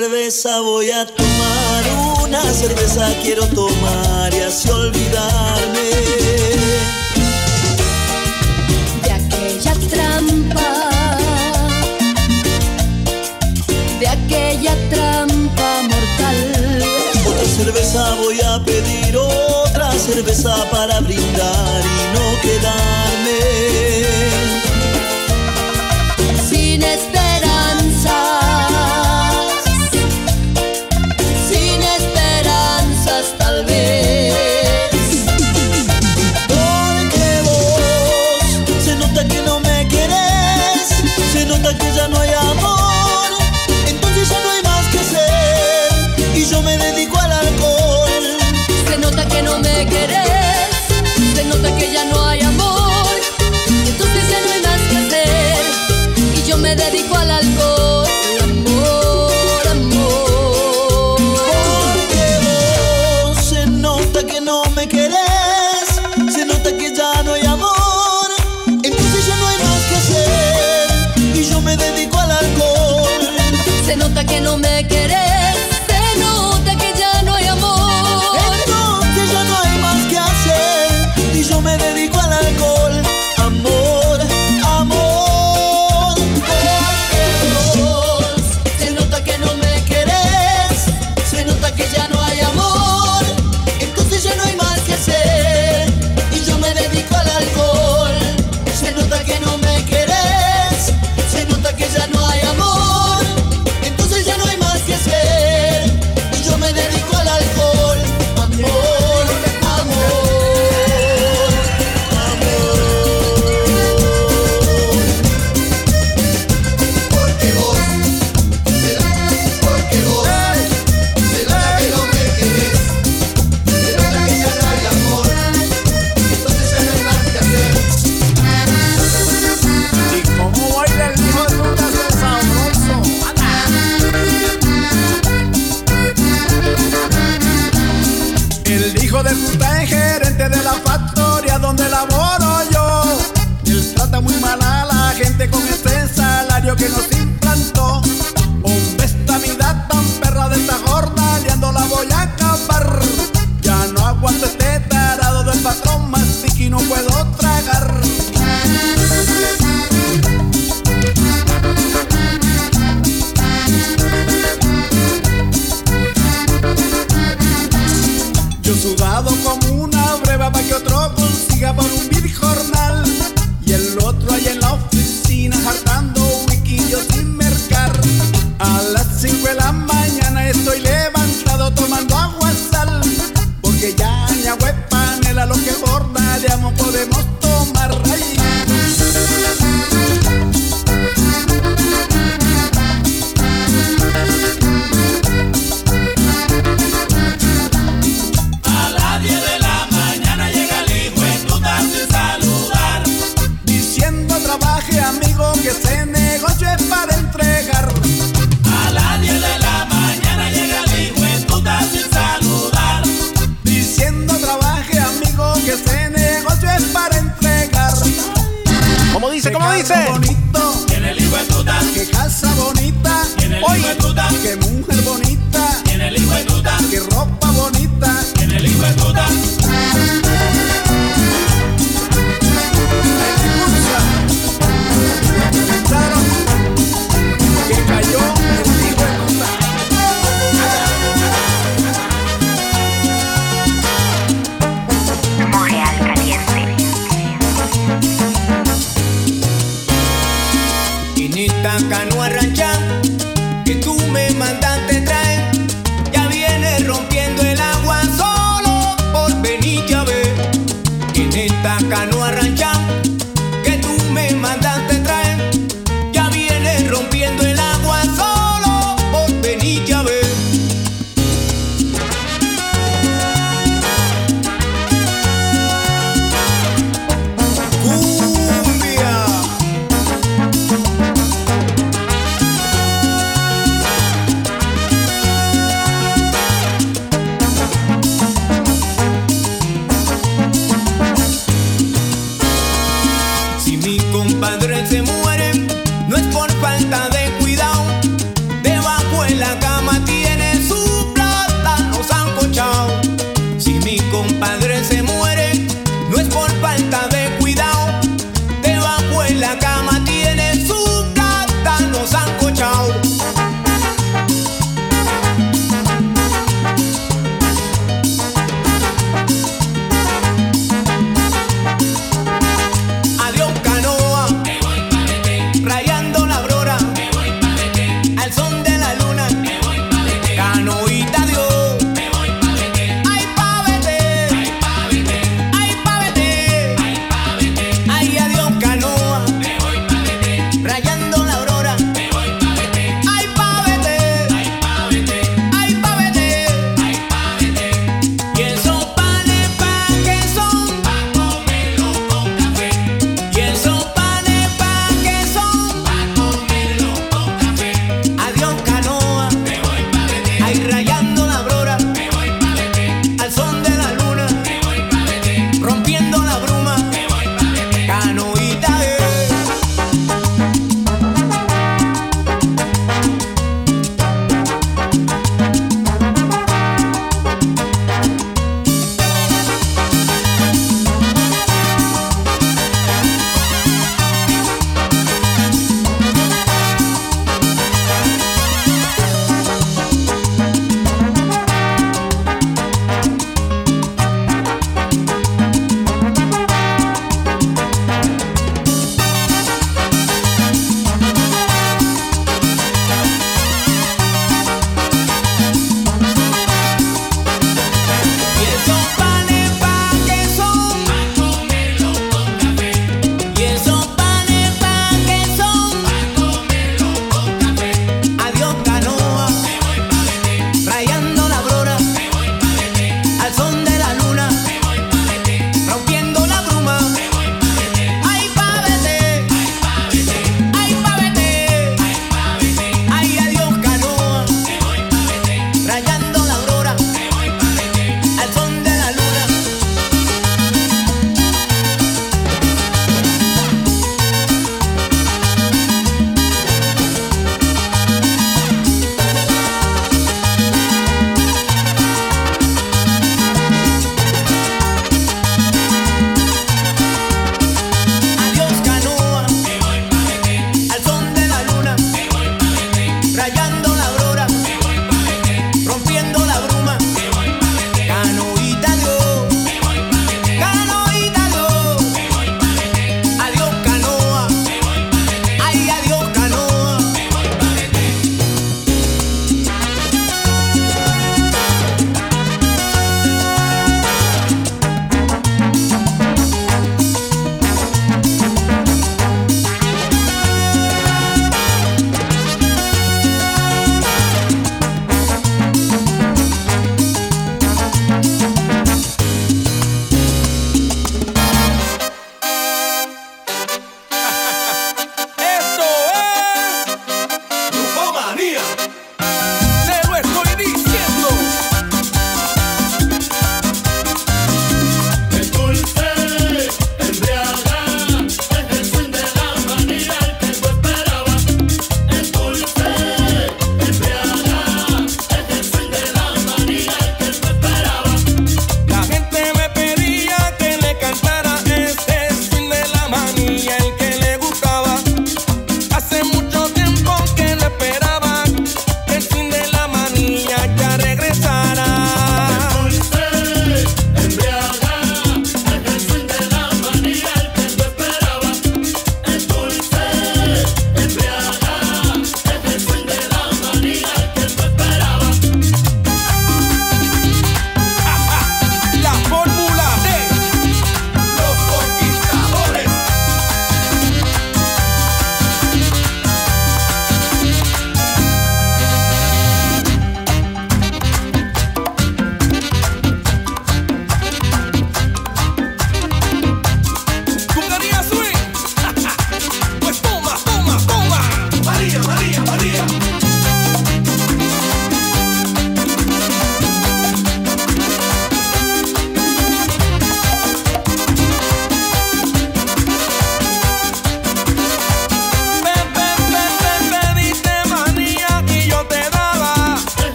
Cerveza 0.00 0.60
voy 0.60 0.90
a 0.90 1.06
tomar, 1.06 1.84
una 2.24 2.42
cerveza 2.52 3.14
quiero 3.22 3.46
tomar 3.46 4.34
y 4.34 4.40
así 4.40 4.68
olvidarme. 4.68 5.88
de 9.04 9.12
aquella 9.12 9.74
trampa, 9.88 10.70
de 14.00 14.08
aquella 14.08 14.74
trampa 14.90 15.70
mortal. 15.92 16.84
Otra 17.28 17.46
cerveza 17.56 18.14
voy 18.16 18.40
a 18.40 18.64
pedir, 18.64 19.16
otra 19.16 19.92
cerveza 19.92 20.56
para 20.72 20.98
brindar 21.00 21.82
y 21.84 22.14
no 22.14 22.40
quedarme. 22.42 22.93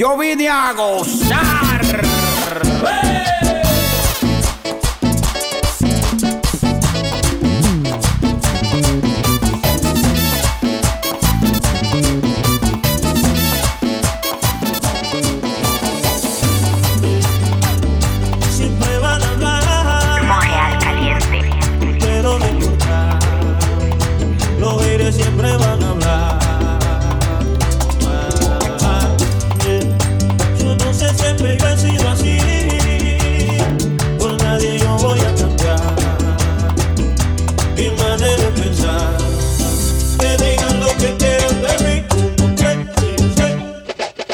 Yo 0.00 0.16
vine 0.16 0.48
a 0.48 0.72
gozar. 0.72 1.69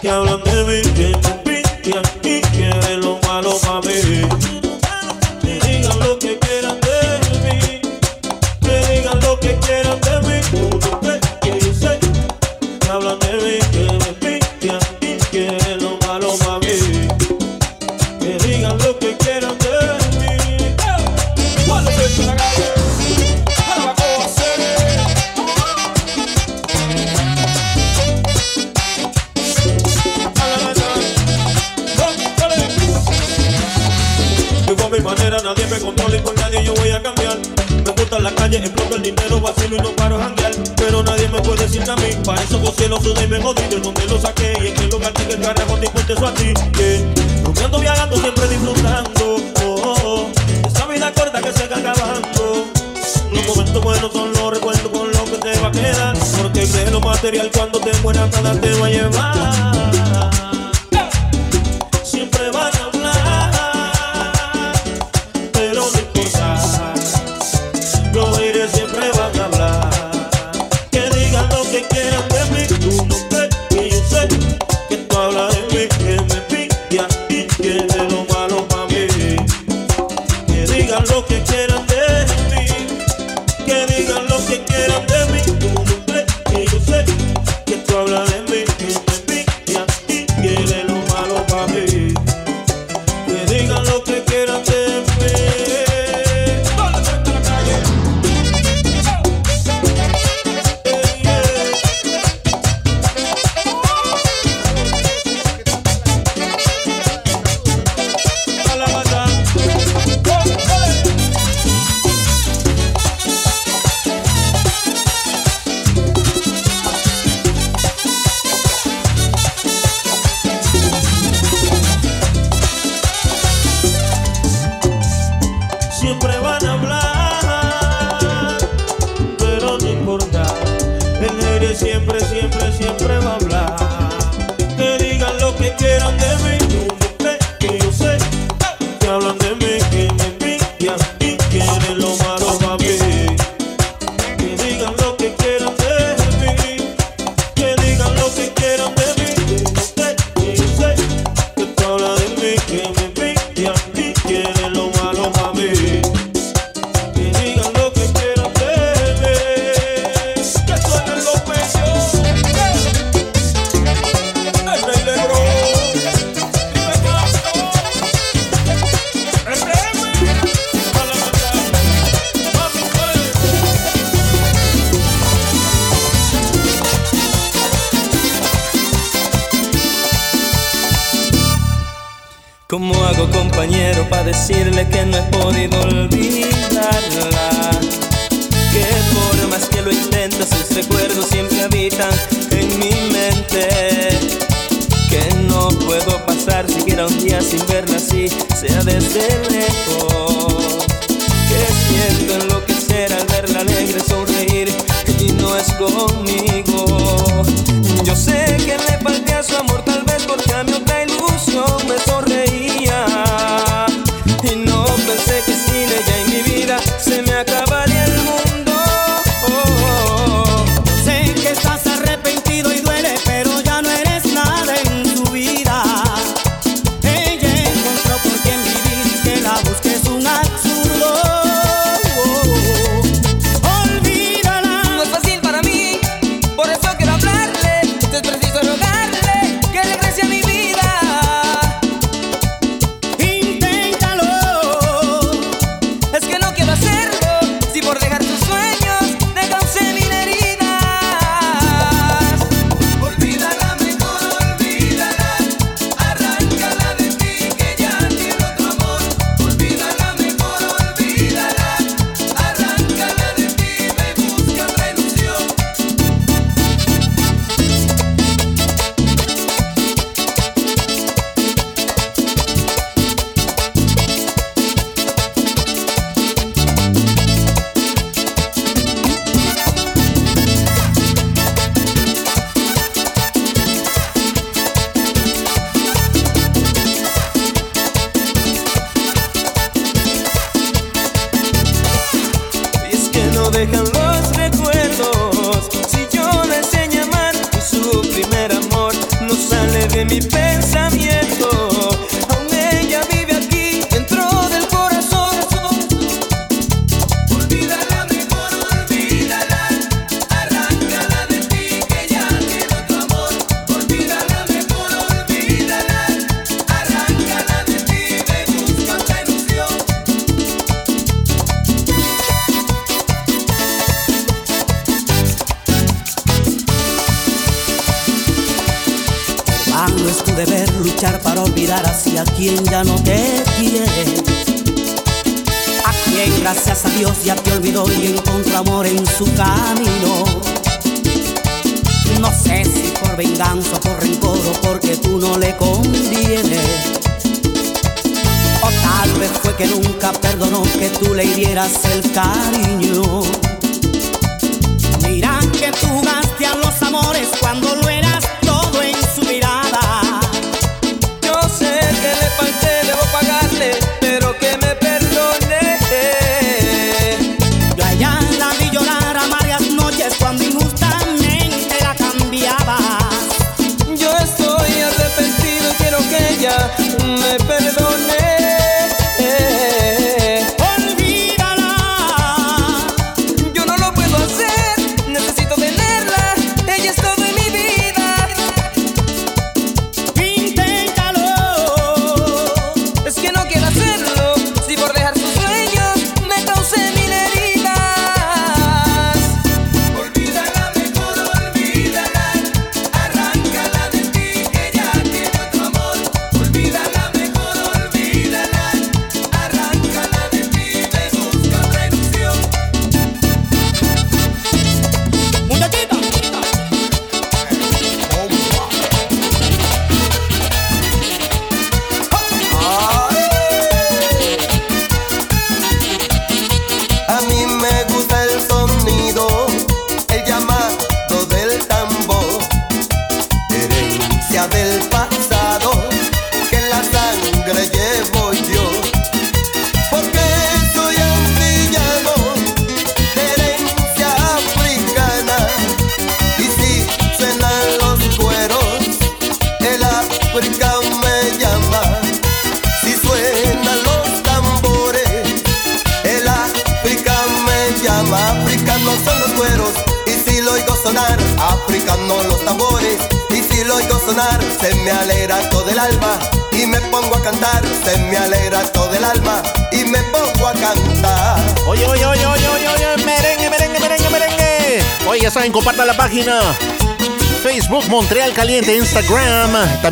que 0.06 0.12
hablan 0.12 0.40
de 0.44 0.64
mí, 0.66 0.82
que 0.94 1.08
me 1.16 1.62
pican 1.82 2.02
y 2.22 2.40
quieren 2.40 3.00
lo 3.00 3.15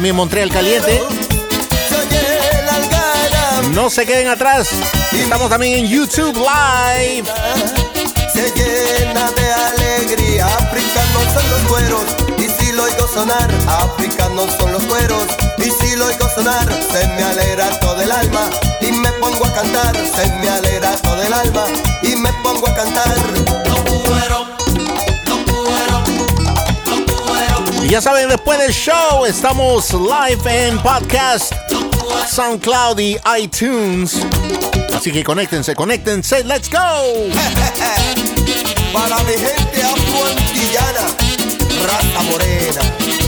también 0.04 0.16
Montreal 0.16 0.50
Caliente. 0.50 1.02
No 3.72 3.88
se 3.88 4.04
queden 4.04 4.28
atrás. 4.28 4.68
Estamos 5.12 5.48
también 5.48 5.78
en 5.78 5.86
YouTube 5.86 6.36
Live. 6.36 7.26
Se 8.34 8.52
llena 8.52 9.30
de 9.30 9.52
alegría, 9.52 10.46
africanos 10.58 11.24
son 11.32 11.50
los 11.50 11.60
cueros. 11.70 12.04
Y 12.36 12.42
si 12.42 12.72
lo 12.72 12.82
oigo 12.84 13.08
sonar, 13.08 13.48
africanos 13.66 14.52
son 14.58 14.72
los 14.72 14.82
cueros. 14.82 15.24
Y 15.56 15.70
si 15.70 15.96
lo 15.96 16.04
oigo 16.04 16.28
sonar, 16.34 16.68
se 16.70 17.06
me 17.06 17.22
alegra 17.22 17.70
todo 17.80 18.02
el 18.02 18.12
alma. 18.12 18.50
Y 18.82 18.92
me 18.92 19.10
pongo 19.12 19.46
a 19.46 19.54
cantar, 19.54 19.96
se 19.96 20.26
me 20.34 20.50
alegra 20.50 20.96
todo 20.96 21.22
el 21.22 21.32
alma. 21.32 21.64
Y 22.02 22.14
me 22.14 22.30
pongo 22.42 22.68
a 22.68 22.74
cantar. 22.74 23.16
Los 23.64 24.02
cueros 24.02 24.43
Y 27.84 27.90
ya 27.90 28.00
saben, 28.00 28.30
después 28.30 28.58
del 28.58 28.72
show 28.72 29.26
estamos 29.26 29.92
live 29.92 30.40
en 30.46 30.78
podcast, 30.78 31.52
SoundCloud 32.30 32.98
y 32.98 33.18
iTunes. 33.38 34.20
Así 34.94 35.12
que 35.12 35.22
conéctense, 35.22 35.74
conéctense, 35.74 36.42
let's 36.44 36.70
go. 36.70 36.78
Para 38.94 39.22
mi 39.24 39.34
gente 39.34 39.82
afroantillana, 39.82 41.06
raza 41.86 42.22
morena. 42.22 43.23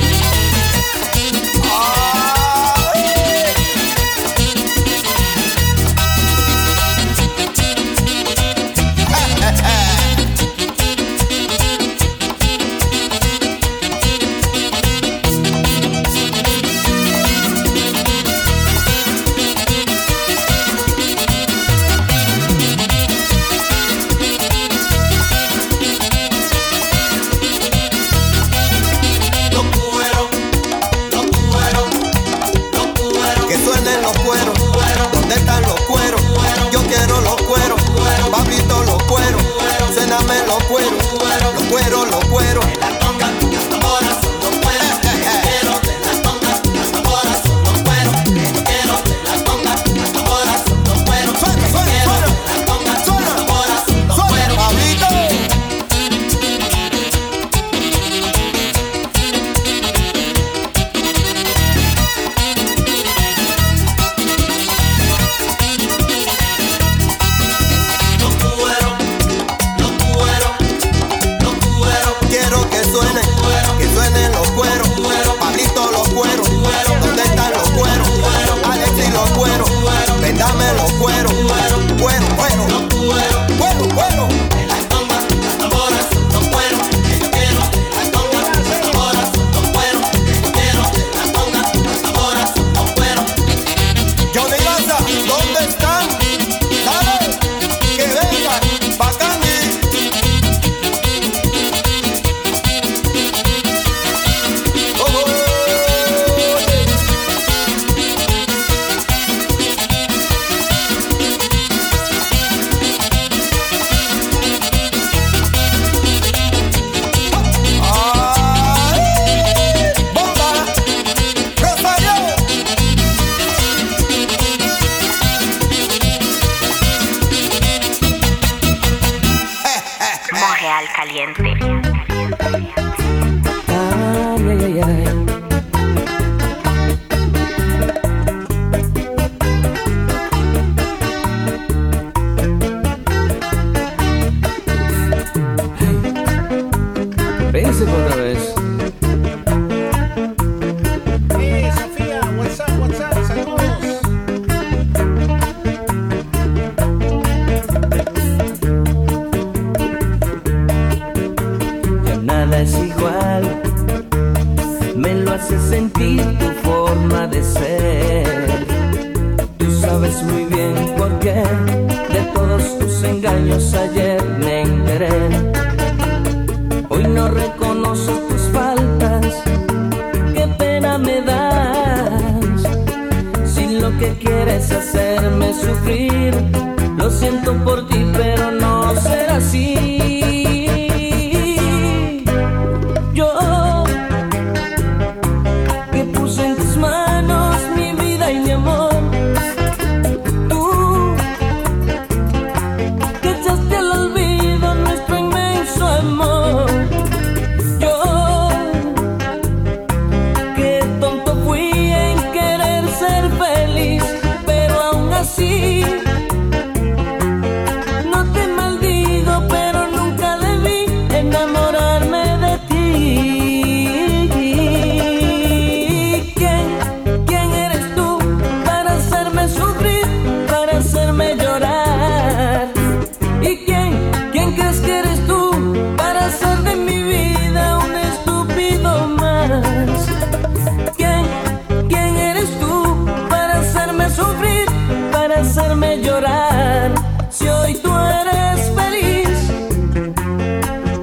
Llorar? 246.17 246.95
Si 247.31 247.47
hoy 247.49 247.75
tú 247.75 247.91
eres 247.95 248.71
feliz, 248.75 249.29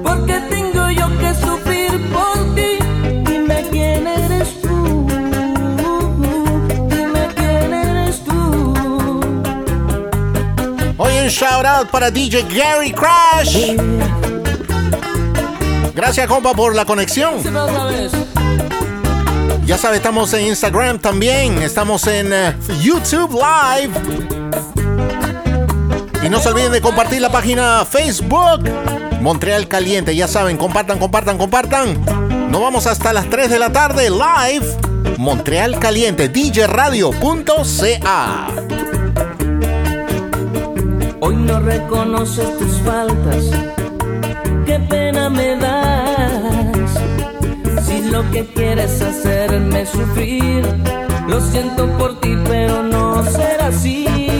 ¿por 0.02 0.26
qué 0.26 0.40
tengo 0.50 0.90
yo 0.90 1.08
que 1.18 1.34
sufrir 1.34 2.12
por 2.12 2.54
ti? 2.54 2.78
Dime 3.24 3.64
quién 3.70 4.06
eres 4.06 4.60
tú, 4.60 5.06
dime 6.88 7.28
quién 7.36 7.74
eres 7.74 8.24
tú. 8.24 9.14
Hoy 10.96 11.18
un 11.22 11.28
shout 11.28 11.64
out 11.64 11.90
para 11.90 12.10
DJ 12.10 12.42
Gary 12.52 12.92
Crash. 12.92 13.76
Gracias, 15.94 16.26
compa, 16.26 16.54
por 16.54 16.74
la 16.74 16.84
conexión. 16.84 17.34
Ya 19.64 19.78
sabe, 19.78 19.96
estamos 19.96 20.32
en 20.34 20.48
Instagram 20.48 20.98
también. 20.98 21.62
Estamos 21.62 22.06
en 22.08 22.32
eh, 22.32 22.54
YouTube 22.82 23.32
Live. 23.32 24.33
No 26.34 26.40
se 26.40 26.48
olviden 26.48 26.72
de 26.72 26.80
compartir 26.80 27.20
la 27.20 27.30
página 27.30 27.86
Facebook. 27.88 28.68
Montreal 29.20 29.68
Caliente. 29.68 30.16
Ya 30.16 30.26
saben, 30.26 30.56
compartan, 30.56 30.98
compartan, 30.98 31.38
compartan. 31.38 32.04
Nos 32.50 32.60
vamos 32.60 32.88
hasta 32.88 33.12
las 33.12 33.30
3 33.30 33.50
de 33.50 33.60
la 33.60 33.70
tarde 33.70 34.10
live. 34.10 34.66
Montreal 35.16 35.78
Caliente, 35.78 36.28
djradio.ca. 36.28 37.18
Hoy 41.20 41.36
no 41.36 41.60
reconoces 41.60 42.58
tus 42.58 42.80
faltas, 42.80 43.44
qué 44.66 44.80
pena 44.90 45.30
me 45.30 45.54
das. 45.56 46.90
Si 47.86 48.10
lo 48.10 48.28
que 48.32 48.44
quieres 48.44 49.00
hacerme 49.00 49.86
sufrir, 49.86 50.66
lo 51.28 51.40
siento 51.40 51.86
por 51.96 52.20
ti, 52.20 52.36
pero 52.48 52.82
no 52.82 53.22
será 53.22 53.68
así. 53.68 54.33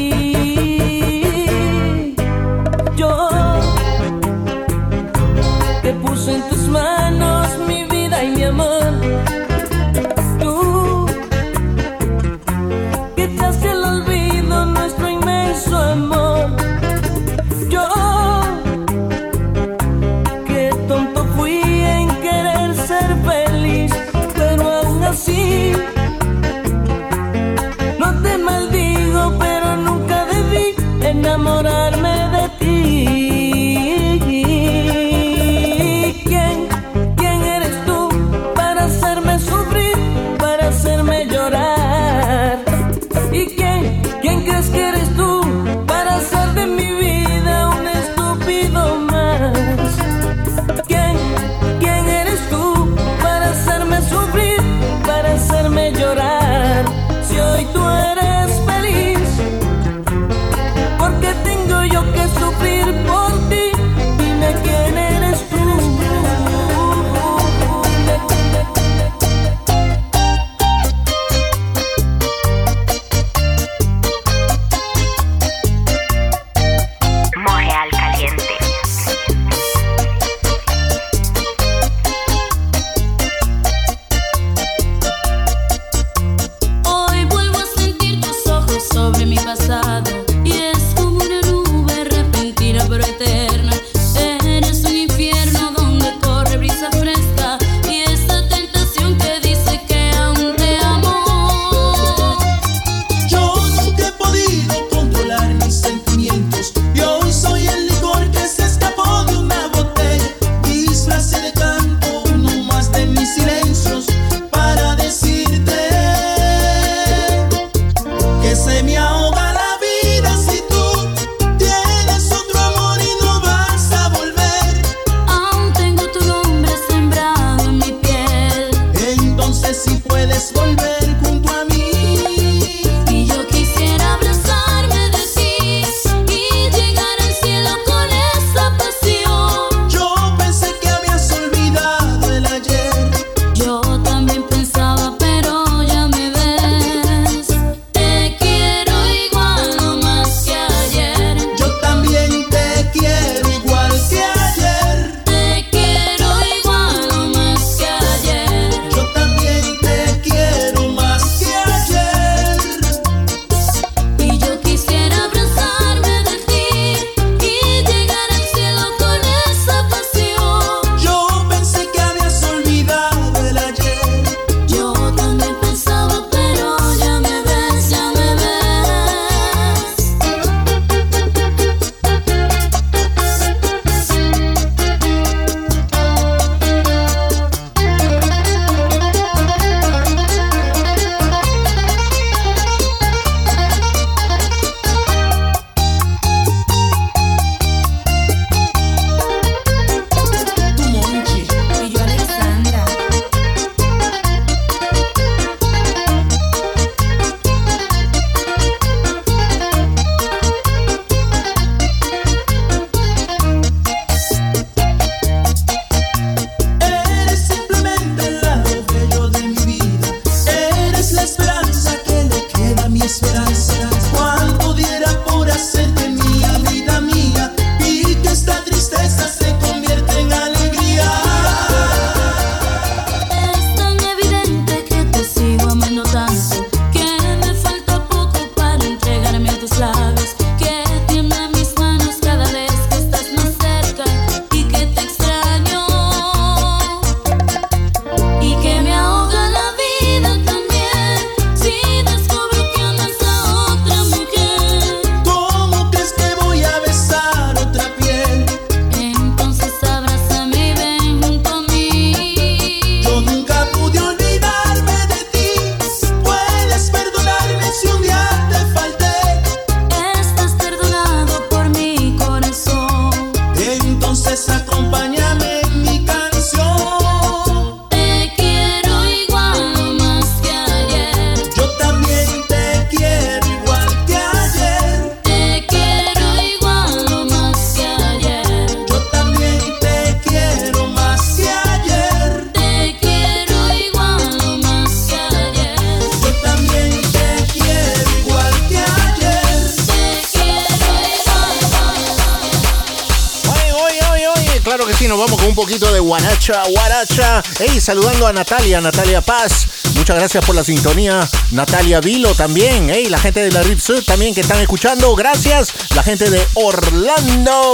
Guaracha, 306.47 306.71
guaracha. 306.71 307.43
Hey, 307.59 307.81
saludando 307.81 308.27
a 308.27 308.33
Natalia, 308.33 308.81
Natalia 308.81 309.23
Paz. 309.23 309.67
Muchas 309.95 310.17
gracias 310.17 310.45
por 310.45 310.55
la 310.55 310.63
sintonía. 310.63 311.27
Natalia 311.53 312.01
Vilo 312.01 312.35
también. 312.35 312.91
Hey, 312.91 313.07
la 313.09 313.19
gente 313.19 313.41
de 313.41 313.51
la 313.51 313.63
Rip 313.63 313.79
Sud 313.79 314.03
también 314.05 314.35
que 314.35 314.43
están 314.43 314.61
escuchando. 314.61 315.15
Gracias. 315.15 315.73
La 315.95 316.03
gente 316.03 316.29
de 316.29 316.47
Orlando. 316.55 317.73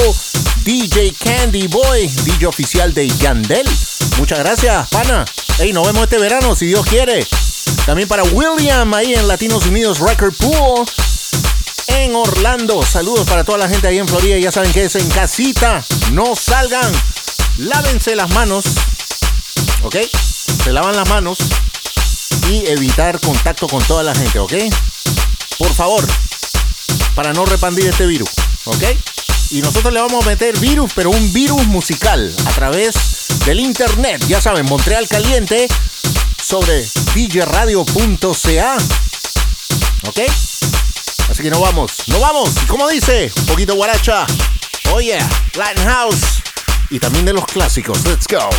DJ 0.62 1.14
Candy 1.18 1.66
Boy, 1.66 2.06
DJ 2.06 2.47
oficial 2.47 2.94
de 2.94 3.09
Yandel. 3.09 3.66
Muchas 4.18 4.38
gracias, 4.38 4.88
pana. 4.90 5.24
Hey, 5.59 5.72
nos 5.72 5.86
vemos 5.86 6.05
este 6.05 6.18
verano, 6.18 6.55
si 6.55 6.66
Dios 6.66 6.86
quiere. 6.86 7.26
También 7.86 8.09
para 8.09 8.22
William, 8.24 8.92
ahí 8.94 9.14
en 9.14 9.26
Latinos 9.26 9.66
Unidos 9.66 9.98
Record 9.98 10.34
Pool. 10.36 10.86
En 11.88 12.14
Orlando. 12.14 12.84
Saludos 12.84 13.26
para 13.26 13.42
toda 13.42 13.59
la 13.59 13.68
gente 13.68 13.88
ahí 13.88 13.98
en 13.98 14.06
Florida. 14.06 14.38
Ya 14.38 14.52
saben 14.52 14.72
que 14.72 14.84
es 14.84 14.94
en 14.94 15.09
casita. 15.09 15.82
No 16.12 16.36
salgan. 16.36 16.92
Lávense 17.59 18.16
las 18.16 18.31
manos. 18.31 18.64
¿Ok? 19.82 19.97
Se 20.64 20.72
lavan 20.72 20.97
las 20.97 21.09
manos. 21.09 21.39
Y 22.48 22.66
evitar 22.66 23.20
contacto 23.20 23.68
con 23.68 23.82
toda 23.85 24.02
la 24.02 24.14
gente. 24.14 24.39
¿Ok? 24.39 24.52
Por 25.59 25.72
favor. 25.74 26.06
Para 27.14 27.32
no 27.32 27.44
repandir 27.44 27.86
este 27.86 28.06
virus. 28.06 28.31
¿Ok? 28.64 28.85
Y 29.51 29.62
nosotros 29.62 29.93
le 29.93 30.01
vamos 30.01 30.24
a 30.24 30.28
meter 30.28 30.56
virus, 30.60 30.93
pero 30.94 31.10
un 31.10 31.32
virus 31.32 31.66
musical 31.66 32.32
a 32.47 32.51
través 32.51 32.94
del 33.44 33.60
internet. 33.60 34.24
Ya 34.28 34.40
saben, 34.40 34.64
Montreal 34.66 35.09
Caliente 35.09 35.66
sobre 36.43 36.86
djradio.ca. 37.14 38.77
¿Ok? 40.06 40.18
Así 41.31 41.43
que 41.43 41.51
nos 41.51 41.60
vamos, 41.60 41.93
nos 42.06 42.20
vamos. 42.20 42.51
¿Y 42.62 42.66
cómo 42.66 42.89
dice? 42.89 43.32
Un 43.39 43.47
poquito 43.47 43.74
guaracha. 43.74 44.27
Oh 44.93 45.01
yeah, 45.01 45.28
Latin 45.55 45.85
House. 45.85 46.40
Y 46.91 46.99
también 46.99 47.25
de 47.25 47.33
los 47.33 47.47
clásicos. 47.47 48.05
Let's 48.05 48.27
go. 48.27 48.51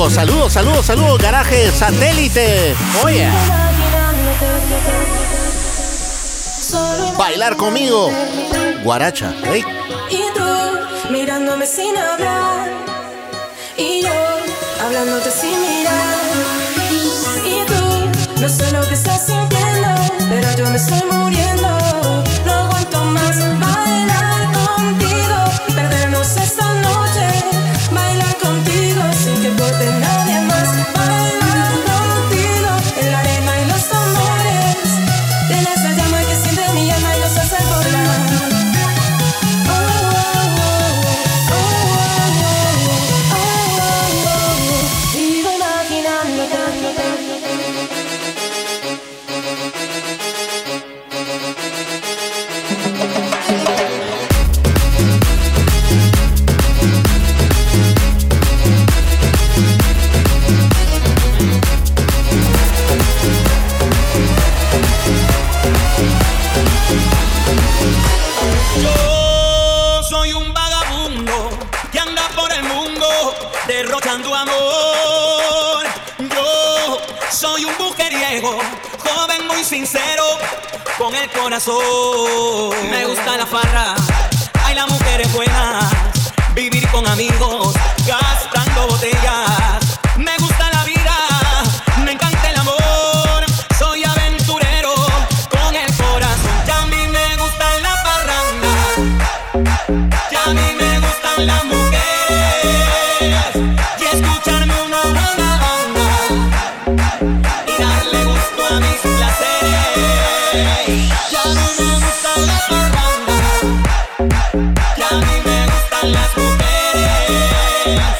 México. 0.00 0.10
Saludos, 0.10 0.52
saludos, 0.52 0.86
saludos, 0.86 1.18
garaje 1.18 1.70
satélite. 1.72 2.74
Oye. 3.04 3.28
Bailar 7.18 7.56
conmigo. 7.56 8.10
Guaracha, 8.82 9.34
¿eh? 9.44 9.62
Y 10.10 10.22
tú 10.34 11.10
mirándome 11.10 11.66
sin 11.66 11.96
hablar. 11.96 12.70
Y 13.76 14.02
yo 14.02 14.10
hablándote 14.84 15.30
sin 15.30 15.60
mirar. 15.60 16.14
Y 17.44 17.66
tú 17.66 18.40
no 18.40 18.48
sé 18.48 18.70
lo 18.72 18.86
que 18.88 18.94
estás 18.94 19.26
sintiendo, 19.26 19.88
pero 20.28 20.56
yo 20.56 20.70
me 20.70 20.76
estoy 20.76 21.02
muriendo. 21.10 22.29
Me 81.66 83.04
gusta 83.04 83.36
la 83.36 83.46
farra. 83.46 83.89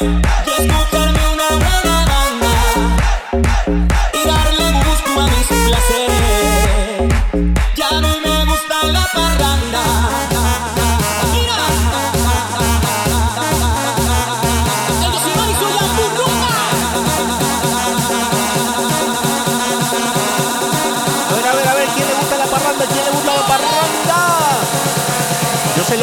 Yeah. 0.01 0.50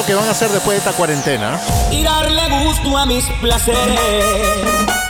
que 0.09 0.15
van 0.15 0.27
a 0.27 0.31
hacer 0.31 0.49
después 0.49 0.71
de 0.71 0.79
esta 0.79 0.97
cuarentena. 0.97 1.61
Y 1.91 2.03
darle 2.03 2.49
gusto 2.65 2.97
a 2.97 3.05
mis 3.05 3.27
placeres. 3.43 4.01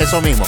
Eso 0.01 0.21
mismo. 0.21 0.45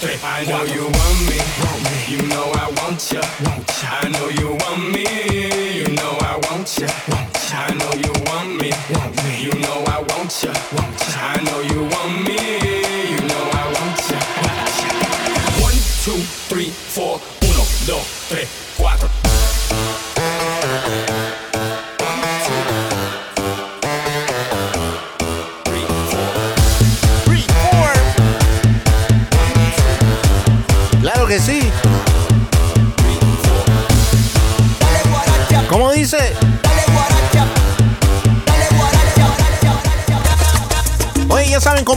I 0.00 0.44
know 0.44 0.62
you 0.62 0.84
want 0.84 1.20
me, 1.28 1.40
you 2.08 2.22
know 2.28 2.52
I 2.54 2.70
want 2.80 3.10
ya. 3.10 3.20
I 3.82 4.08
know 4.08 4.28
you 4.28 4.50
want 4.50 4.92
me, 4.92 5.80
you 5.80 5.88
know 5.96 6.16
I 6.20 6.38
want 6.48 6.78
ya. 6.78 7.27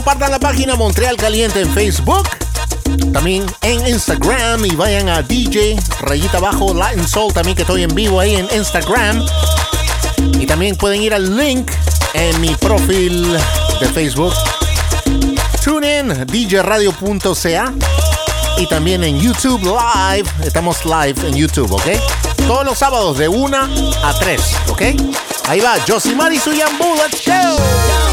Compartan 0.04 0.32
la 0.32 0.40
página 0.40 0.74
Montreal 0.74 1.16
Caliente 1.16 1.60
en 1.60 1.72
Facebook. 1.74 2.28
También 3.12 3.46
en 3.60 3.86
Instagram 3.86 4.64
y 4.64 4.74
vayan 4.74 5.08
a 5.08 5.22
DJ 5.22 5.78
Rayita 6.00 6.38
Abajo 6.38 6.74
Latin 6.74 7.06
Soul 7.06 7.32
también 7.32 7.54
que 7.54 7.62
estoy 7.62 7.84
en 7.84 7.94
vivo 7.94 8.18
ahí 8.18 8.34
en 8.34 8.48
Instagram. 8.52 9.24
Y 10.40 10.46
también 10.46 10.74
pueden 10.74 11.02
ir 11.02 11.14
al 11.14 11.36
link 11.36 11.70
en 12.14 12.40
mi 12.40 12.52
perfil 12.56 13.32
de 13.78 13.88
Facebook. 13.94 14.34
Tune 15.62 16.00
in 16.00 16.26
djradio.ca 16.26 17.72
y 18.58 18.66
también 18.66 19.04
en 19.04 19.20
YouTube 19.20 19.62
Live. 19.62 20.28
Estamos 20.44 20.84
live 20.84 21.28
en 21.28 21.36
YouTube, 21.36 21.70
¿ok? 21.70 21.86
Todos 22.48 22.64
los 22.64 22.76
sábados 22.76 23.18
de 23.18 23.28
1 23.28 23.56
a 24.02 24.14
3, 24.18 24.40
¿ok? 24.68 24.82
Ahí 25.46 25.60
va 25.60 25.76
Josimar 25.86 26.32
y 26.32 26.40
su 26.40 26.52
Yambu. 26.52 26.96
Let's 26.96 28.11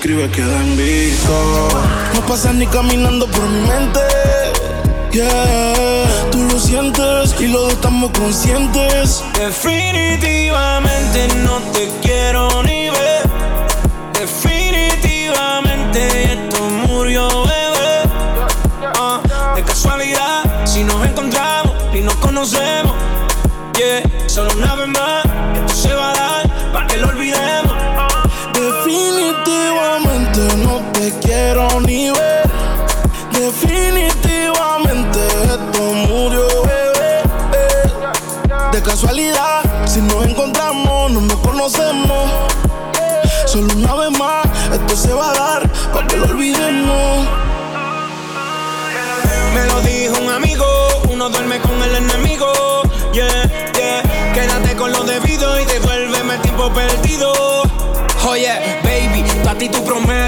Queda 0.00 0.62
visto. 0.78 1.68
No 2.14 2.20
pasas 2.26 2.54
ni 2.54 2.66
caminando 2.66 3.26
por 3.26 3.46
mi 3.50 3.60
mente. 3.68 4.00
Yeah, 5.12 6.06
tú 6.32 6.38
lo 6.44 6.58
sientes 6.58 7.34
y 7.38 7.48
los 7.48 7.70
estamos 7.70 8.10
conscientes. 8.18 9.22
Definitivamente 9.38 11.28
no 11.44 11.58
te 11.74 11.90
quiero 12.00 12.62
ni 12.62 12.88
ver. 12.88 13.09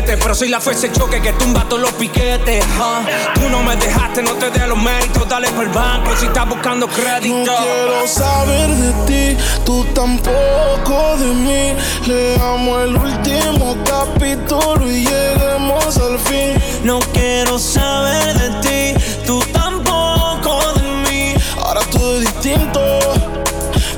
Prometes, 0.02 0.22
pero 0.22 0.34
soy 0.34 0.48
la 0.48 0.60
fuerza 0.60 0.88
de 0.88 0.92
choque 0.92 1.20
que 1.20 1.32
tumba 1.32 1.64
todos 1.68 1.82
los 1.82 1.92
piquetes. 1.92 2.64
huh. 2.78 3.40
Tú 3.40 3.48
no 3.48 3.62
me 3.62 3.76
dejaste, 3.76 4.22
no 4.22 4.32
te 4.32 4.50
dé 4.50 4.66
los 4.66 4.78
méritos, 4.78 5.28
dale 5.28 5.48
por 5.50 5.64
el 5.64 5.70
banco 5.70 6.14
si 6.16 6.26
estás 6.26 6.48
buscando 6.48 6.88
crédito. 6.88 7.34
No 7.34 7.56
quiero 7.56 8.08
saber 8.08 8.68
de 8.70 8.92
ti, 9.06 9.36
tú 9.64 9.84
tampoco 9.94 11.16
de 11.18 11.26
mí. 11.26 11.74
Leamos 12.06 12.82
el 12.82 12.96
último 12.96 13.76
capítulo 13.84 14.90
y 14.90 15.06
lleguemos 15.06 15.96
al 15.96 16.18
fin. 16.18 16.54
No 16.84 17.00
quiero 17.12 17.58
saber 17.58 18.38
de 18.38 18.94
ti, 18.94 18.94
tú 19.26 19.40
tampoco 19.52 20.60
de 20.74 20.82
mí. 21.10 21.34
Ahora 21.58 21.80
todo 21.90 22.18
es 22.18 22.22
distinto, 22.22 22.80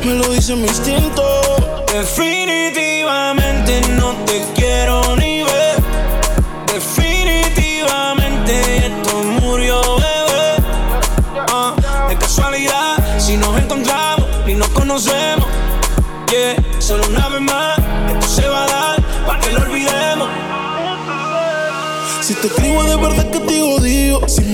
me 0.04 0.14
lo 0.14 0.28
dice 0.28 0.54
mi 0.56 0.66
instinto. 0.68 1.22
Definitivamente 1.92 3.80
no 3.92 4.23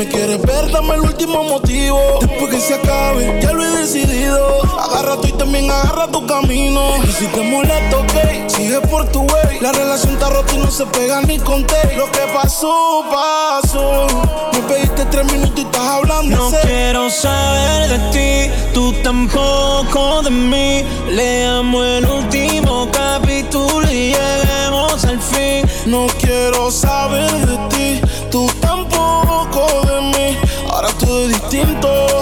me 0.00 0.08
quieres 0.08 0.40
ver, 0.40 0.70
dame 0.72 0.94
el 0.94 1.02
último 1.02 1.44
motivo. 1.44 2.00
Después 2.22 2.50
que 2.50 2.60
se 2.60 2.74
acabe, 2.74 3.38
ya 3.42 3.52
lo 3.52 3.62
he 3.62 3.70
decidido. 3.82 4.62
Agarra 4.78 5.16
tú 5.20 5.28
y 5.28 5.32
también 5.32 5.70
agarra 5.70 6.06
tu 6.06 6.26
camino. 6.26 6.80
Y 7.04 7.12
si 7.12 7.26
te 7.26 7.42
molesta, 7.42 7.98
ok, 7.98 8.48
sigue 8.48 8.80
por 8.80 9.04
tu 9.12 9.20
way. 9.20 9.60
La 9.60 9.72
relación 9.72 10.14
está 10.14 10.30
rota 10.30 10.54
y 10.54 10.58
no 10.58 10.70
se 10.70 10.86
pega 10.86 11.20
ni 11.20 11.38
con 11.38 11.66
té 11.66 11.96
Lo 11.98 12.10
que 12.10 12.20
pasó, 12.32 13.04
pasó. 13.10 14.06
Me 14.54 14.60
pediste 14.62 15.04
tres 15.04 15.30
minutos 15.32 15.58
y 15.58 15.62
estás 15.62 15.86
hablando 15.86 16.36
No 16.36 16.50
sé. 16.50 16.60
quiero 16.62 17.10
saber 17.10 17.88
de 17.90 17.98
ti, 18.10 18.52
tú 18.72 18.94
tampoco 19.02 20.22
de 20.22 20.30
mí. 20.30 20.82
Leamos 21.10 21.84
el 21.84 22.06
último 22.06 22.88
capítulo 22.90 23.86
y 23.90 24.14
lleguemos 24.14 25.04
al 25.04 25.20
fin. 25.20 25.68
No 25.84 26.06
quiero 26.20 26.70
saber 26.70 27.30
de 27.46 27.56
ti, 27.68 27.79
distinto, 31.60 32.20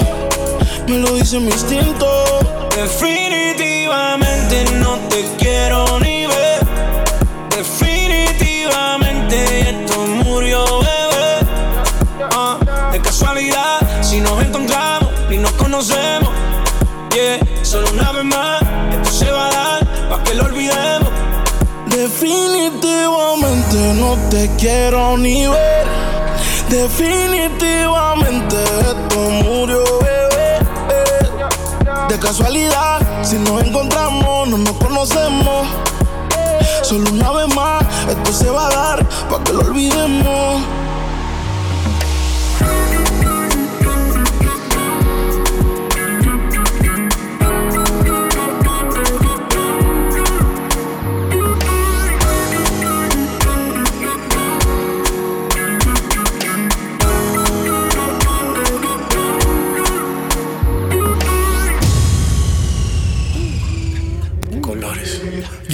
me 0.87 0.99
lo 0.99 1.15
dice 1.15 1.39
mi 1.39 1.51
instinto. 1.51 2.07
Definitivamente 2.75 4.65
no 4.75 4.99
te 5.09 5.25
quiero 5.39 5.99
ni 6.01 6.27
ver. 6.27 6.61
Definitivamente 7.51 9.71
esto 9.71 10.01
murió, 10.25 10.65
bebé. 10.81 11.47
Ah, 12.33 12.59
de 12.93 13.01
casualidad, 13.01 13.79
si 14.03 14.21
nos 14.21 14.43
encontramos 14.43 15.09
y 15.31 15.39
nos 15.39 15.53
conocemos. 15.53 16.29
Yeah, 17.15 17.39
solo 17.63 17.89
una 17.93 18.11
vez 18.13 18.25
más, 18.25 18.61
esto 18.93 19.11
se 19.11 19.31
va 19.31 19.49
a 19.49 19.53
dar 19.53 19.87
para 20.09 20.23
que 20.25 20.35
lo 20.35 20.45
olvidemos. 20.45 21.09
Definitivamente 21.87 23.95
no 23.95 24.19
te 24.31 24.51
quiero 24.57 25.17
ni 25.17 25.47
ver. 25.47 25.87
Definitivamente 26.69 28.57
esto 28.63 29.08
casualidad, 32.29 33.01
si 33.23 33.37
nos 33.39 33.63
encontramos, 33.63 34.49
no 34.51 34.59
nos 34.59 34.75
conocemos. 34.75 35.67
Solo 36.83 37.09
una 37.11 37.33
vez 37.33 37.55
más, 37.55 37.83
esto 38.07 38.33
se 38.35 38.51
va 38.51 38.67
a 38.67 38.69
dar 38.69 39.09
para 39.31 39.45
que 39.45 39.53
lo 39.55 39.61
olvidemos. 39.61 40.63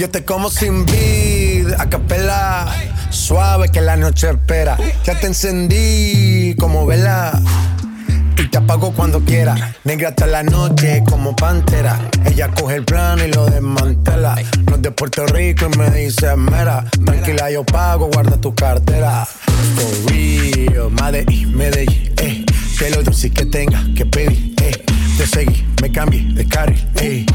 Yo 0.05 0.11
te 0.11 0.23
como 0.23 0.51
sin 0.51 0.85
vid, 0.85 1.73
a 1.79 1.89
capela. 1.89 2.71
Suave 3.09 3.69
que 3.69 3.81
la 3.81 3.97
noche 3.97 4.29
espera. 4.29 4.77
Ya 5.03 5.19
te 5.19 5.25
encendí 5.25 6.55
como 6.59 6.85
vela. 6.85 7.41
Y 8.37 8.47
te 8.47 8.59
apago 8.59 8.93
cuando 8.93 9.21
quiera. 9.21 9.73
Negra 9.83 10.09
hasta 10.09 10.27
la 10.27 10.43
noche 10.43 11.03
como 11.09 11.35
pantera. 11.35 11.99
Ella 12.23 12.51
coge 12.51 12.75
el 12.75 12.85
plan 12.85 13.17
y 13.17 13.31
lo 13.31 13.47
desmantela. 13.47 14.35
No 14.67 14.75
es 14.75 14.81
de 14.83 14.91
Puerto 14.91 15.25
Rico 15.25 15.69
y 15.73 15.77
me 15.79 15.89
dice 15.89 16.35
mera. 16.35 16.85
Tranquila, 17.03 17.49
yo 17.49 17.65
pago, 17.65 18.07
guarda 18.13 18.37
tu 18.39 18.53
cartera. 18.53 19.25
For 19.25 20.11
real, 20.11 20.91
Medellín, 20.91 21.57
Medellín, 21.57 22.13
eh. 22.17 22.45
Que 22.77 22.91
lo 22.91 23.01
dulce 23.01 23.31
que 23.31 23.47
tenga 23.47 23.83
que 23.95 24.05
pedir. 24.05 24.54
Te 25.17 25.25
seguí, 25.25 25.65
me 25.81 25.91
cambié 25.91 26.23
de 26.33 26.45
carril, 26.45 26.85
eh. 26.95 27.25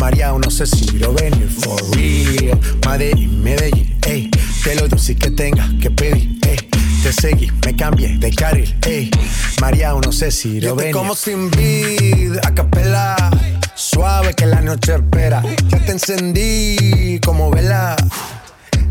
María, 0.00 0.32
no 0.32 0.50
sé 0.50 0.66
si 0.66 0.98
lo 0.98 1.14
venir. 1.14 1.48
For 1.48 1.80
real, 1.96 2.58
Medellín, 2.86 3.42
Medellín, 3.42 3.98
eh. 4.06 4.30
Que 4.62 4.74
lo 4.74 4.86
dulce 4.88 5.16
que 5.16 5.30
tenga 5.30 5.68
que 5.80 5.90
pedir, 5.90 6.38
eh. 6.46 6.56
Te 7.02 7.12
seguí, 7.12 7.50
me 7.64 7.74
cambié 7.74 8.18
de 8.18 8.30
carril, 8.30 8.76
ey. 8.86 9.10
María, 9.60 9.92
no 9.92 10.12
sé 10.12 10.30
si 10.30 10.60
lo 10.60 10.74
ven. 10.76 10.92
como 10.92 11.14
sin 11.14 11.50
vid, 11.50 12.36
a 12.44 12.54
capela. 12.54 13.16
Suave 13.74 14.34
que 14.34 14.44
la 14.44 14.60
noche 14.60 14.94
espera. 14.94 15.42
Ya 15.68 15.78
te 15.78 15.92
encendí 15.92 17.18
como 17.24 17.50
vela. 17.50 17.96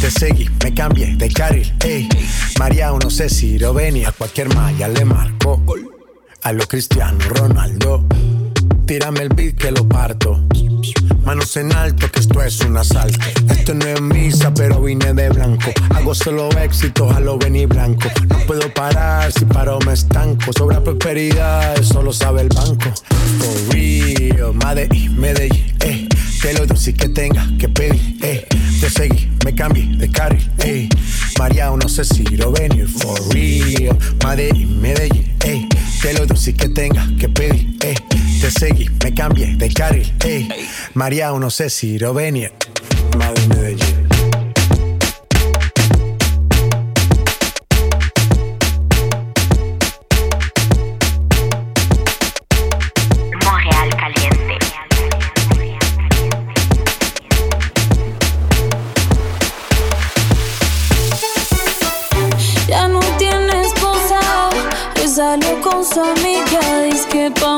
Te 0.00 0.12
seguí, 0.12 0.48
me 0.62 0.72
cambié 0.72 1.16
de 1.16 1.28
carril, 1.28 1.74
ey. 1.84 2.08
María, 2.58 2.92
no 2.92 3.10
sé 3.10 3.28
si 3.28 3.58
lo 3.58 3.74
venir. 3.74 4.06
A 4.06 4.12
cualquier 4.12 4.54
malla 4.54 4.86
le 4.86 5.04
marco. 5.04 5.60
A 6.42 6.52
lo 6.52 6.66
Cristiano 6.68 7.18
Ronaldo. 7.28 8.06
Tírame 8.86 9.22
el 9.22 9.28
beat 9.30 9.56
que 9.56 9.72
lo 9.72 9.88
parto. 9.88 10.40
Manos 11.24 11.56
en 11.56 11.72
alto, 11.74 12.10
que 12.10 12.20
esto 12.20 12.42
es 12.42 12.60
un 12.60 12.76
asalto. 12.76 13.18
Esto 13.50 13.74
no 13.74 13.86
es 13.86 14.00
misa, 14.00 14.54
pero 14.54 14.80
vine 14.80 15.12
de 15.12 15.30
blanco. 15.30 15.72
Hago 15.94 16.14
solo 16.14 16.48
éxitos 16.52 17.14
a 17.14 17.18
lo 17.20 17.36
venir 17.36 17.66
blanco. 17.66 18.08
No 18.28 18.38
puedo 18.46 18.72
parar, 18.72 19.32
si 19.32 19.44
paro 19.44 19.80
me 19.84 19.94
estanco. 19.94 20.52
Sobra 20.56 20.82
prosperidad, 20.82 21.76
eso 21.76 22.02
lo 22.02 22.12
sabe 22.12 22.42
el 22.42 22.48
banco. 22.48 22.92
For 23.40 23.74
real, 23.74 24.54
Medellín, 24.54 25.20
Medellín, 25.20 25.76
eh. 25.80 26.07
Que 26.40 26.52
lo 26.52 26.66
dulce 26.66 26.94
que 26.94 27.08
tenga 27.08 27.46
que 27.58 27.68
pedir, 27.68 28.16
eh. 28.22 28.46
Te 28.80 28.88
seguí, 28.88 29.28
me 29.44 29.54
cambié 29.54 29.86
de 29.96 30.10
carril, 30.10 30.50
eh. 30.58 30.88
María, 31.38 31.70
no 31.70 31.88
sé 31.88 32.04
si 32.04 32.24
lo 32.36 32.52
venir. 32.52 32.86
For 32.88 33.20
real, 33.34 33.98
Medellín, 34.24 34.80
Medellín, 34.80 35.36
eh. 35.44 35.68
Que 36.00 36.12
lo 36.12 36.26
dulce 36.26 36.54
que 36.54 36.68
tenga 36.68 37.06
que 37.18 37.28
pedir, 37.28 37.76
eh. 37.82 37.94
Te 38.40 38.50
seguí, 38.50 38.88
me 39.02 39.12
cambié 39.12 39.56
de 39.56 39.68
carril, 39.72 40.12
eh. 40.24 40.48
María, 40.94 41.32
no 41.32 41.50
sé 41.50 41.70
si 41.70 41.98
lo 41.98 42.14
venir. 42.14 42.52
Madre 43.18 43.46
Medellín. 43.48 43.97
Amiga, 67.28 67.57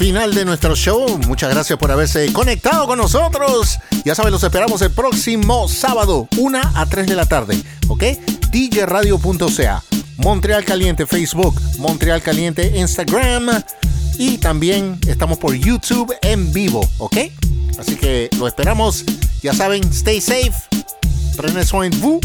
final 0.00 0.32
de 0.32 0.46
nuestro 0.46 0.74
show. 0.74 1.18
Muchas 1.26 1.50
gracias 1.50 1.78
por 1.78 1.92
haberse 1.92 2.32
conectado 2.32 2.86
con 2.86 2.96
nosotros. 2.96 3.78
Ya 4.02 4.14
saben, 4.14 4.32
los 4.32 4.42
esperamos 4.42 4.80
el 4.80 4.90
próximo 4.92 5.68
sábado, 5.68 6.26
1 6.38 6.58
a 6.74 6.86
3 6.86 7.06
de 7.06 7.14
la 7.14 7.26
tarde. 7.26 7.62
¿Ok? 7.86 8.04
djradio.ca. 8.50 9.84
Montreal 10.16 10.64
Caliente 10.64 11.04
Facebook, 11.04 11.60
Montreal 11.76 12.22
Caliente 12.22 12.78
Instagram. 12.78 13.62
Y 14.16 14.38
también 14.38 14.98
estamos 15.06 15.36
por 15.36 15.52
YouTube 15.54 16.14
en 16.22 16.50
vivo. 16.50 16.80
¿Ok? 16.96 17.18
Así 17.78 17.94
que 17.96 18.30
lo 18.38 18.48
esperamos. 18.48 19.04
Ya 19.42 19.52
saben, 19.52 19.84
stay 19.92 20.22
safe. 20.22 20.54
Prenez 21.36 21.66
soin 21.66 21.90
de 21.90 21.98
vous. 21.98 22.20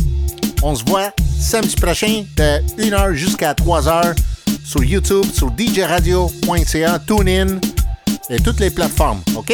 On 0.62 0.78
se 0.78 0.84
voit 0.86 1.14
samedi 1.38 1.76
prochain 1.76 2.24
de 2.38 2.64
1h 2.78 3.16
jusqu'à 3.16 3.54
3h 3.54 4.16
sur 4.66 4.84
YouTube, 4.84 5.32
sur 5.32 5.52
djradio.ca, 5.52 7.00
TuneIn 7.00 7.60
et 8.30 8.42
toutes 8.42 8.60
les 8.60 8.72
plateformes, 8.72 9.24
¿ok? 9.36 9.52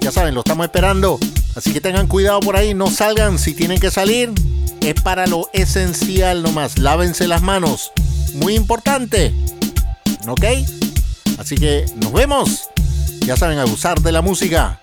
Ya 0.00 0.10
saben, 0.10 0.34
lo 0.34 0.40
estamos 0.40 0.64
esperando. 0.64 1.18
Así 1.54 1.72
que 1.72 1.80
tengan 1.80 2.06
cuidado 2.06 2.40
por 2.40 2.56
ahí, 2.56 2.74
no 2.74 2.90
salgan. 2.90 3.38
Si 3.38 3.54
tienen 3.54 3.78
que 3.78 3.90
salir, 3.90 4.32
es 4.80 4.94
para 5.02 5.26
lo 5.26 5.48
esencial 5.52 6.42
nomás. 6.42 6.78
Lávense 6.78 7.28
las 7.28 7.42
manos. 7.42 7.92
Muy 8.34 8.54
importante. 8.54 9.32
¿Ok? 10.26 10.44
Así 11.38 11.56
que 11.56 11.86
nos 11.96 12.12
vemos. 12.12 12.68
Ya 13.20 13.36
saben, 13.36 13.58
abusar 13.58 14.00
de 14.00 14.12
la 14.12 14.20
música. 14.20 14.80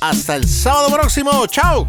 Hasta 0.00 0.36
el 0.36 0.48
sábado 0.48 0.90
próximo. 0.90 1.46
Chao. 1.46 1.88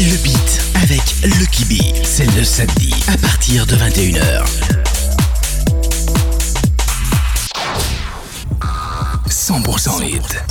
Le 0.00 0.16
beat 0.22 0.62
avec 0.82 1.02
Lucky 1.38 1.66
B, 1.66 1.74
c'est 2.04 2.24
le 2.34 2.42
samedi 2.42 2.90
à 3.06 3.18
partir 3.18 3.66
de 3.66 3.76
21h. 3.76 4.46
100% 9.28 10.02
hit. 10.02 10.42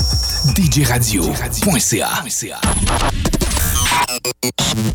DJRadio.ca 0.55 2.09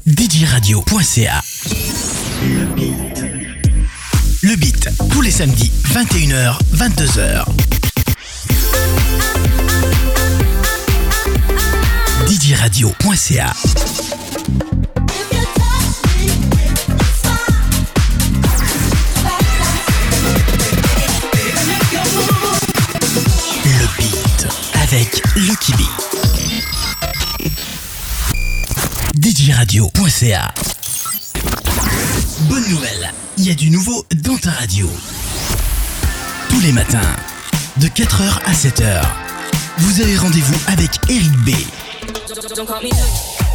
DJRadio.ca 0.06 1.42
Le 4.42 4.54
beat, 4.54 4.88
tous 5.10 5.20
les 5.20 5.32
samedis, 5.32 5.72
21h, 5.92 6.58
22h. 6.76 7.44
DJRadio.ca 12.28 13.52
B. 25.72 25.80
DJRadio.ca 29.18 30.52
Bonne 32.50 32.68
nouvelle, 32.68 33.12
il 33.38 33.46
y 33.46 33.50
a 33.50 33.54
du 33.54 33.70
nouveau 33.70 34.04
dans 34.16 34.36
ta 34.36 34.50
radio. 34.50 34.90
Tous 36.50 36.60
les 36.60 36.72
matins, 36.72 37.16
de 37.78 37.86
4h 37.86 38.40
à 38.44 38.52
7h, 38.52 39.06
vous 39.78 40.02
avez 40.02 40.18
rendez-vous 40.18 40.54
avec 40.66 40.90
Eric 41.08 41.32
B. 41.46 41.50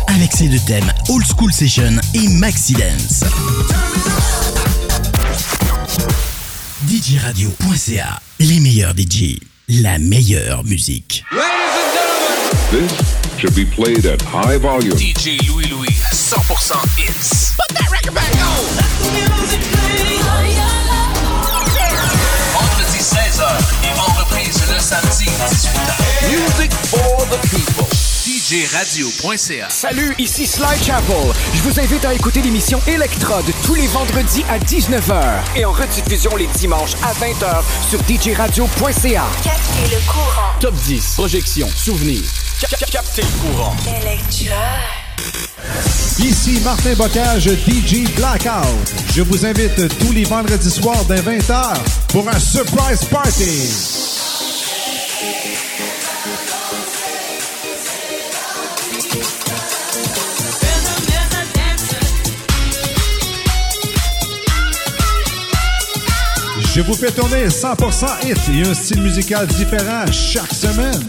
Avec 0.07 0.31
ses 0.31 0.47
deux 0.47 0.59
thèmes 0.65 0.91
Old 1.09 1.25
School 1.27 1.53
Session 1.53 1.95
et 2.15 2.27
Maxi 2.29 2.73
Dance. 2.73 3.23
DJRadio.ca, 6.87 8.19
les 8.39 8.59
meilleurs 8.59 8.95
DJ, 8.97 9.37
la 9.67 9.99
meilleure 9.99 10.63
musique. 10.63 11.18
This 12.71 12.93
should 13.39 13.55
be 13.55 13.65
played 13.65 14.05
at 14.05 14.21
high 14.21 14.59
volume. 14.59 14.93
DJ 14.93 15.41
Louis 15.49 15.65
Louis, 15.73 15.89
100% 15.89 16.77
hits. 16.99 17.55
Put 17.57 17.75
that 17.75 17.89
record 17.89 18.13
back 18.13 18.29
on. 18.45 18.61
Vendredi 22.53 22.99
16h 22.99 23.49
et 23.83 23.99
en 23.99 24.13
reprise 24.21 24.61
le 24.71 24.79
samedi 24.79 25.25
18h. 25.25 26.29
Music 26.29 26.71
for 26.85 27.25
the 27.31 27.39
people. 27.49 27.87
DJ 28.23 28.67
djradio.ca. 28.67 29.69
Salut, 29.69 30.13
ici 30.19 30.45
Sly 30.45 30.77
Chapel. 30.83 31.33
Je 31.55 31.61
vous 31.63 31.79
invite 31.79 32.05
à 32.05 32.13
écouter 32.13 32.43
l'émission 32.43 32.79
Electrode 32.87 33.45
tous 33.65 33.73
les 33.73 33.87
vendredis 33.87 34.43
à 34.47 34.59
19h 34.59 35.39
et 35.55 35.65
en 35.65 35.71
rediffusion 35.71 36.35
les 36.35 36.47
dimanches 36.47 36.93
à 37.03 37.13
20h 37.13 37.63
sur 37.89 37.99
djradio.ca. 38.07 39.23
Captez 39.43 39.95
le 39.95 40.11
courant. 40.11 40.53
Top 40.59 40.75
10, 40.75 41.15
projection, 41.15 41.67
souvenir. 41.75 42.21
Captez 42.59 43.21
le 43.21 43.53
courant. 43.53 43.73
Ici 46.19 46.59
Martin 46.61 46.93
Bocage, 46.95 47.45
DJ 47.45 48.11
Blackout. 48.15 48.65
Je 49.15 49.21
vous 49.21 49.45
invite 49.45 49.97
tous 49.99 50.11
les 50.11 50.25
vendredis 50.25 50.69
soirs 50.69 51.05
dès 51.05 51.21
20h 51.21 51.77
pour 52.09 52.27
un 52.27 52.37
surprise 52.37 53.05
party. 53.05 53.69
Je 66.75 66.81
vous 66.81 66.93
fais 66.93 67.11
tourner 67.11 67.47
100% 67.47 68.27
hit 68.27 68.37
et 68.53 68.69
un 68.69 68.73
style 68.73 69.01
musical 69.01 69.47
différent 69.47 70.05
chaque 70.11 70.53
semaine 70.53 71.01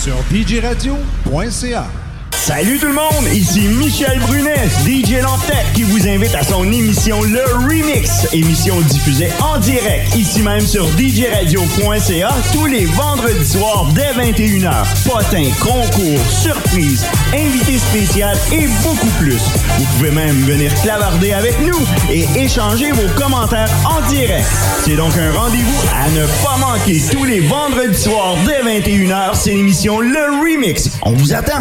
sur 0.00 0.16
djradio.ca. 0.30 2.09
Salut 2.40 2.78
tout 2.78 2.86
le 2.86 2.94
monde, 2.94 3.28
ici 3.34 3.68
Michel 3.68 4.18
Brunet, 4.20 4.66
DJ 4.86 5.20
Lantec, 5.22 5.74
qui 5.74 5.82
vous 5.82 6.08
invite 6.08 6.34
à 6.34 6.42
son 6.42 6.64
émission 6.72 7.20
Le 7.22 7.44
Remix, 7.68 8.26
émission 8.32 8.80
diffusée 8.80 9.28
en 9.42 9.58
direct, 9.58 10.16
ici 10.16 10.40
même 10.40 10.66
sur 10.66 10.88
djradio.ca, 10.96 12.30
tous 12.54 12.64
les 12.64 12.86
vendredis 12.86 13.46
soirs 13.46 13.86
dès 13.94 14.12
21h. 14.14 14.86
Potins, 15.04 15.50
concours, 15.60 16.18
surprises, 16.30 17.04
invités 17.34 17.78
spéciaux 17.78 18.26
et 18.52 18.66
beaucoup 18.82 19.10
plus. 19.18 19.38
Vous 19.78 19.84
pouvez 19.98 20.10
même 20.10 20.36
venir 20.44 20.74
clavarder 20.80 21.34
avec 21.34 21.60
nous 21.60 21.78
et 22.10 22.24
échanger 22.36 22.90
vos 22.92 23.08
commentaires 23.22 23.70
en 23.84 24.00
direct. 24.08 24.46
C'est 24.82 24.96
donc 24.96 25.12
un 25.18 25.30
rendez-vous 25.38 25.82
à 25.94 26.08
ne 26.08 26.24
pas 26.42 26.56
manquer 26.56 27.02
tous 27.12 27.24
les 27.24 27.40
vendredis 27.40 28.00
soirs 28.00 28.36
dès 28.46 28.62
21h, 28.62 29.34
c'est 29.34 29.52
l'émission 29.52 30.00
Le 30.00 30.40
Remix. 30.40 30.88
On 31.02 31.12
vous 31.12 31.34
attend. 31.34 31.60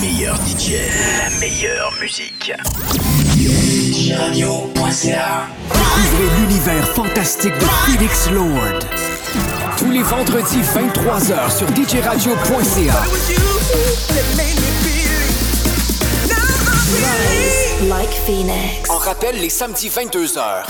Les 0.00 0.08
meilleurs 0.08 0.36
DJ. 0.46 0.72
La 1.22 1.30
meilleure 1.38 1.92
musique. 2.00 2.52
djradio.ca. 3.92 5.48
Découvrez 5.72 6.40
l'univers 6.40 6.88
fantastique 6.88 7.54
de 7.58 7.66
Felix 7.86 8.30
Lord. 8.30 8.80
Tous 9.76 9.90
les 9.90 10.02
vendredis 10.02 10.60
23h 10.60 11.56
sur 11.56 11.68
djradio.ca. 11.74 13.04
Like 17.88 18.10
Phoenix. 18.26 18.90
En 18.90 18.98
rappelle 18.98 19.40
les 19.40 19.50
samedis 19.50 19.88
22h. 19.88 20.64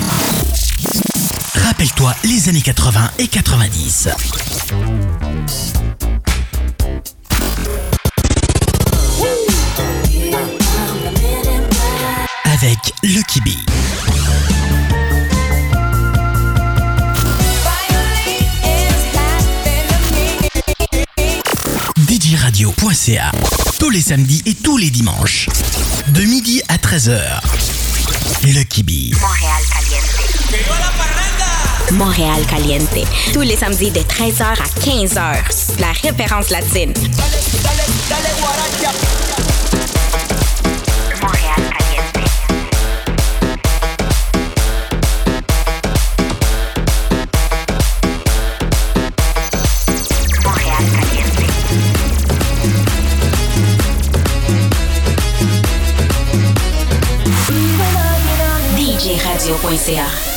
Rappelle-toi 1.66 2.14
les 2.24 2.48
années 2.48 2.62
80 2.62 3.10
et 3.18 3.28
90. 3.28 4.08
Avec 12.62 12.94
Lucky 13.02 13.40
Bee. 13.42 13.58
DJRadio.ca 22.08 23.32
Tous 23.78 23.90
les 23.90 24.00
samedis 24.00 24.42
et 24.46 24.54
tous 24.54 24.78
les 24.78 24.88
dimanches. 24.88 25.48
De 26.08 26.22
midi 26.22 26.62
à 26.68 26.78
13h. 26.78 27.20
Lucky 28.44 28.82
Bee. 28.82 29.12
Montréal 29.20 29.62
Caliente. 29.74 30.06
Montréal 31.92 32.46
Caliente. 32.48 33.06
Tous 33.34 33.42
les 33.42 33.56
samedis 33.56 33.90
de 33.90 34.00
13h 34.00 34.44
à 34.44 34.80
15h. 34.80 35.80
La 35.80 35.92
référence 35.92 36.48
latine. 36.48 36.94
Montréal 38.34 39.55
DJRadio.ca 59.86 60.35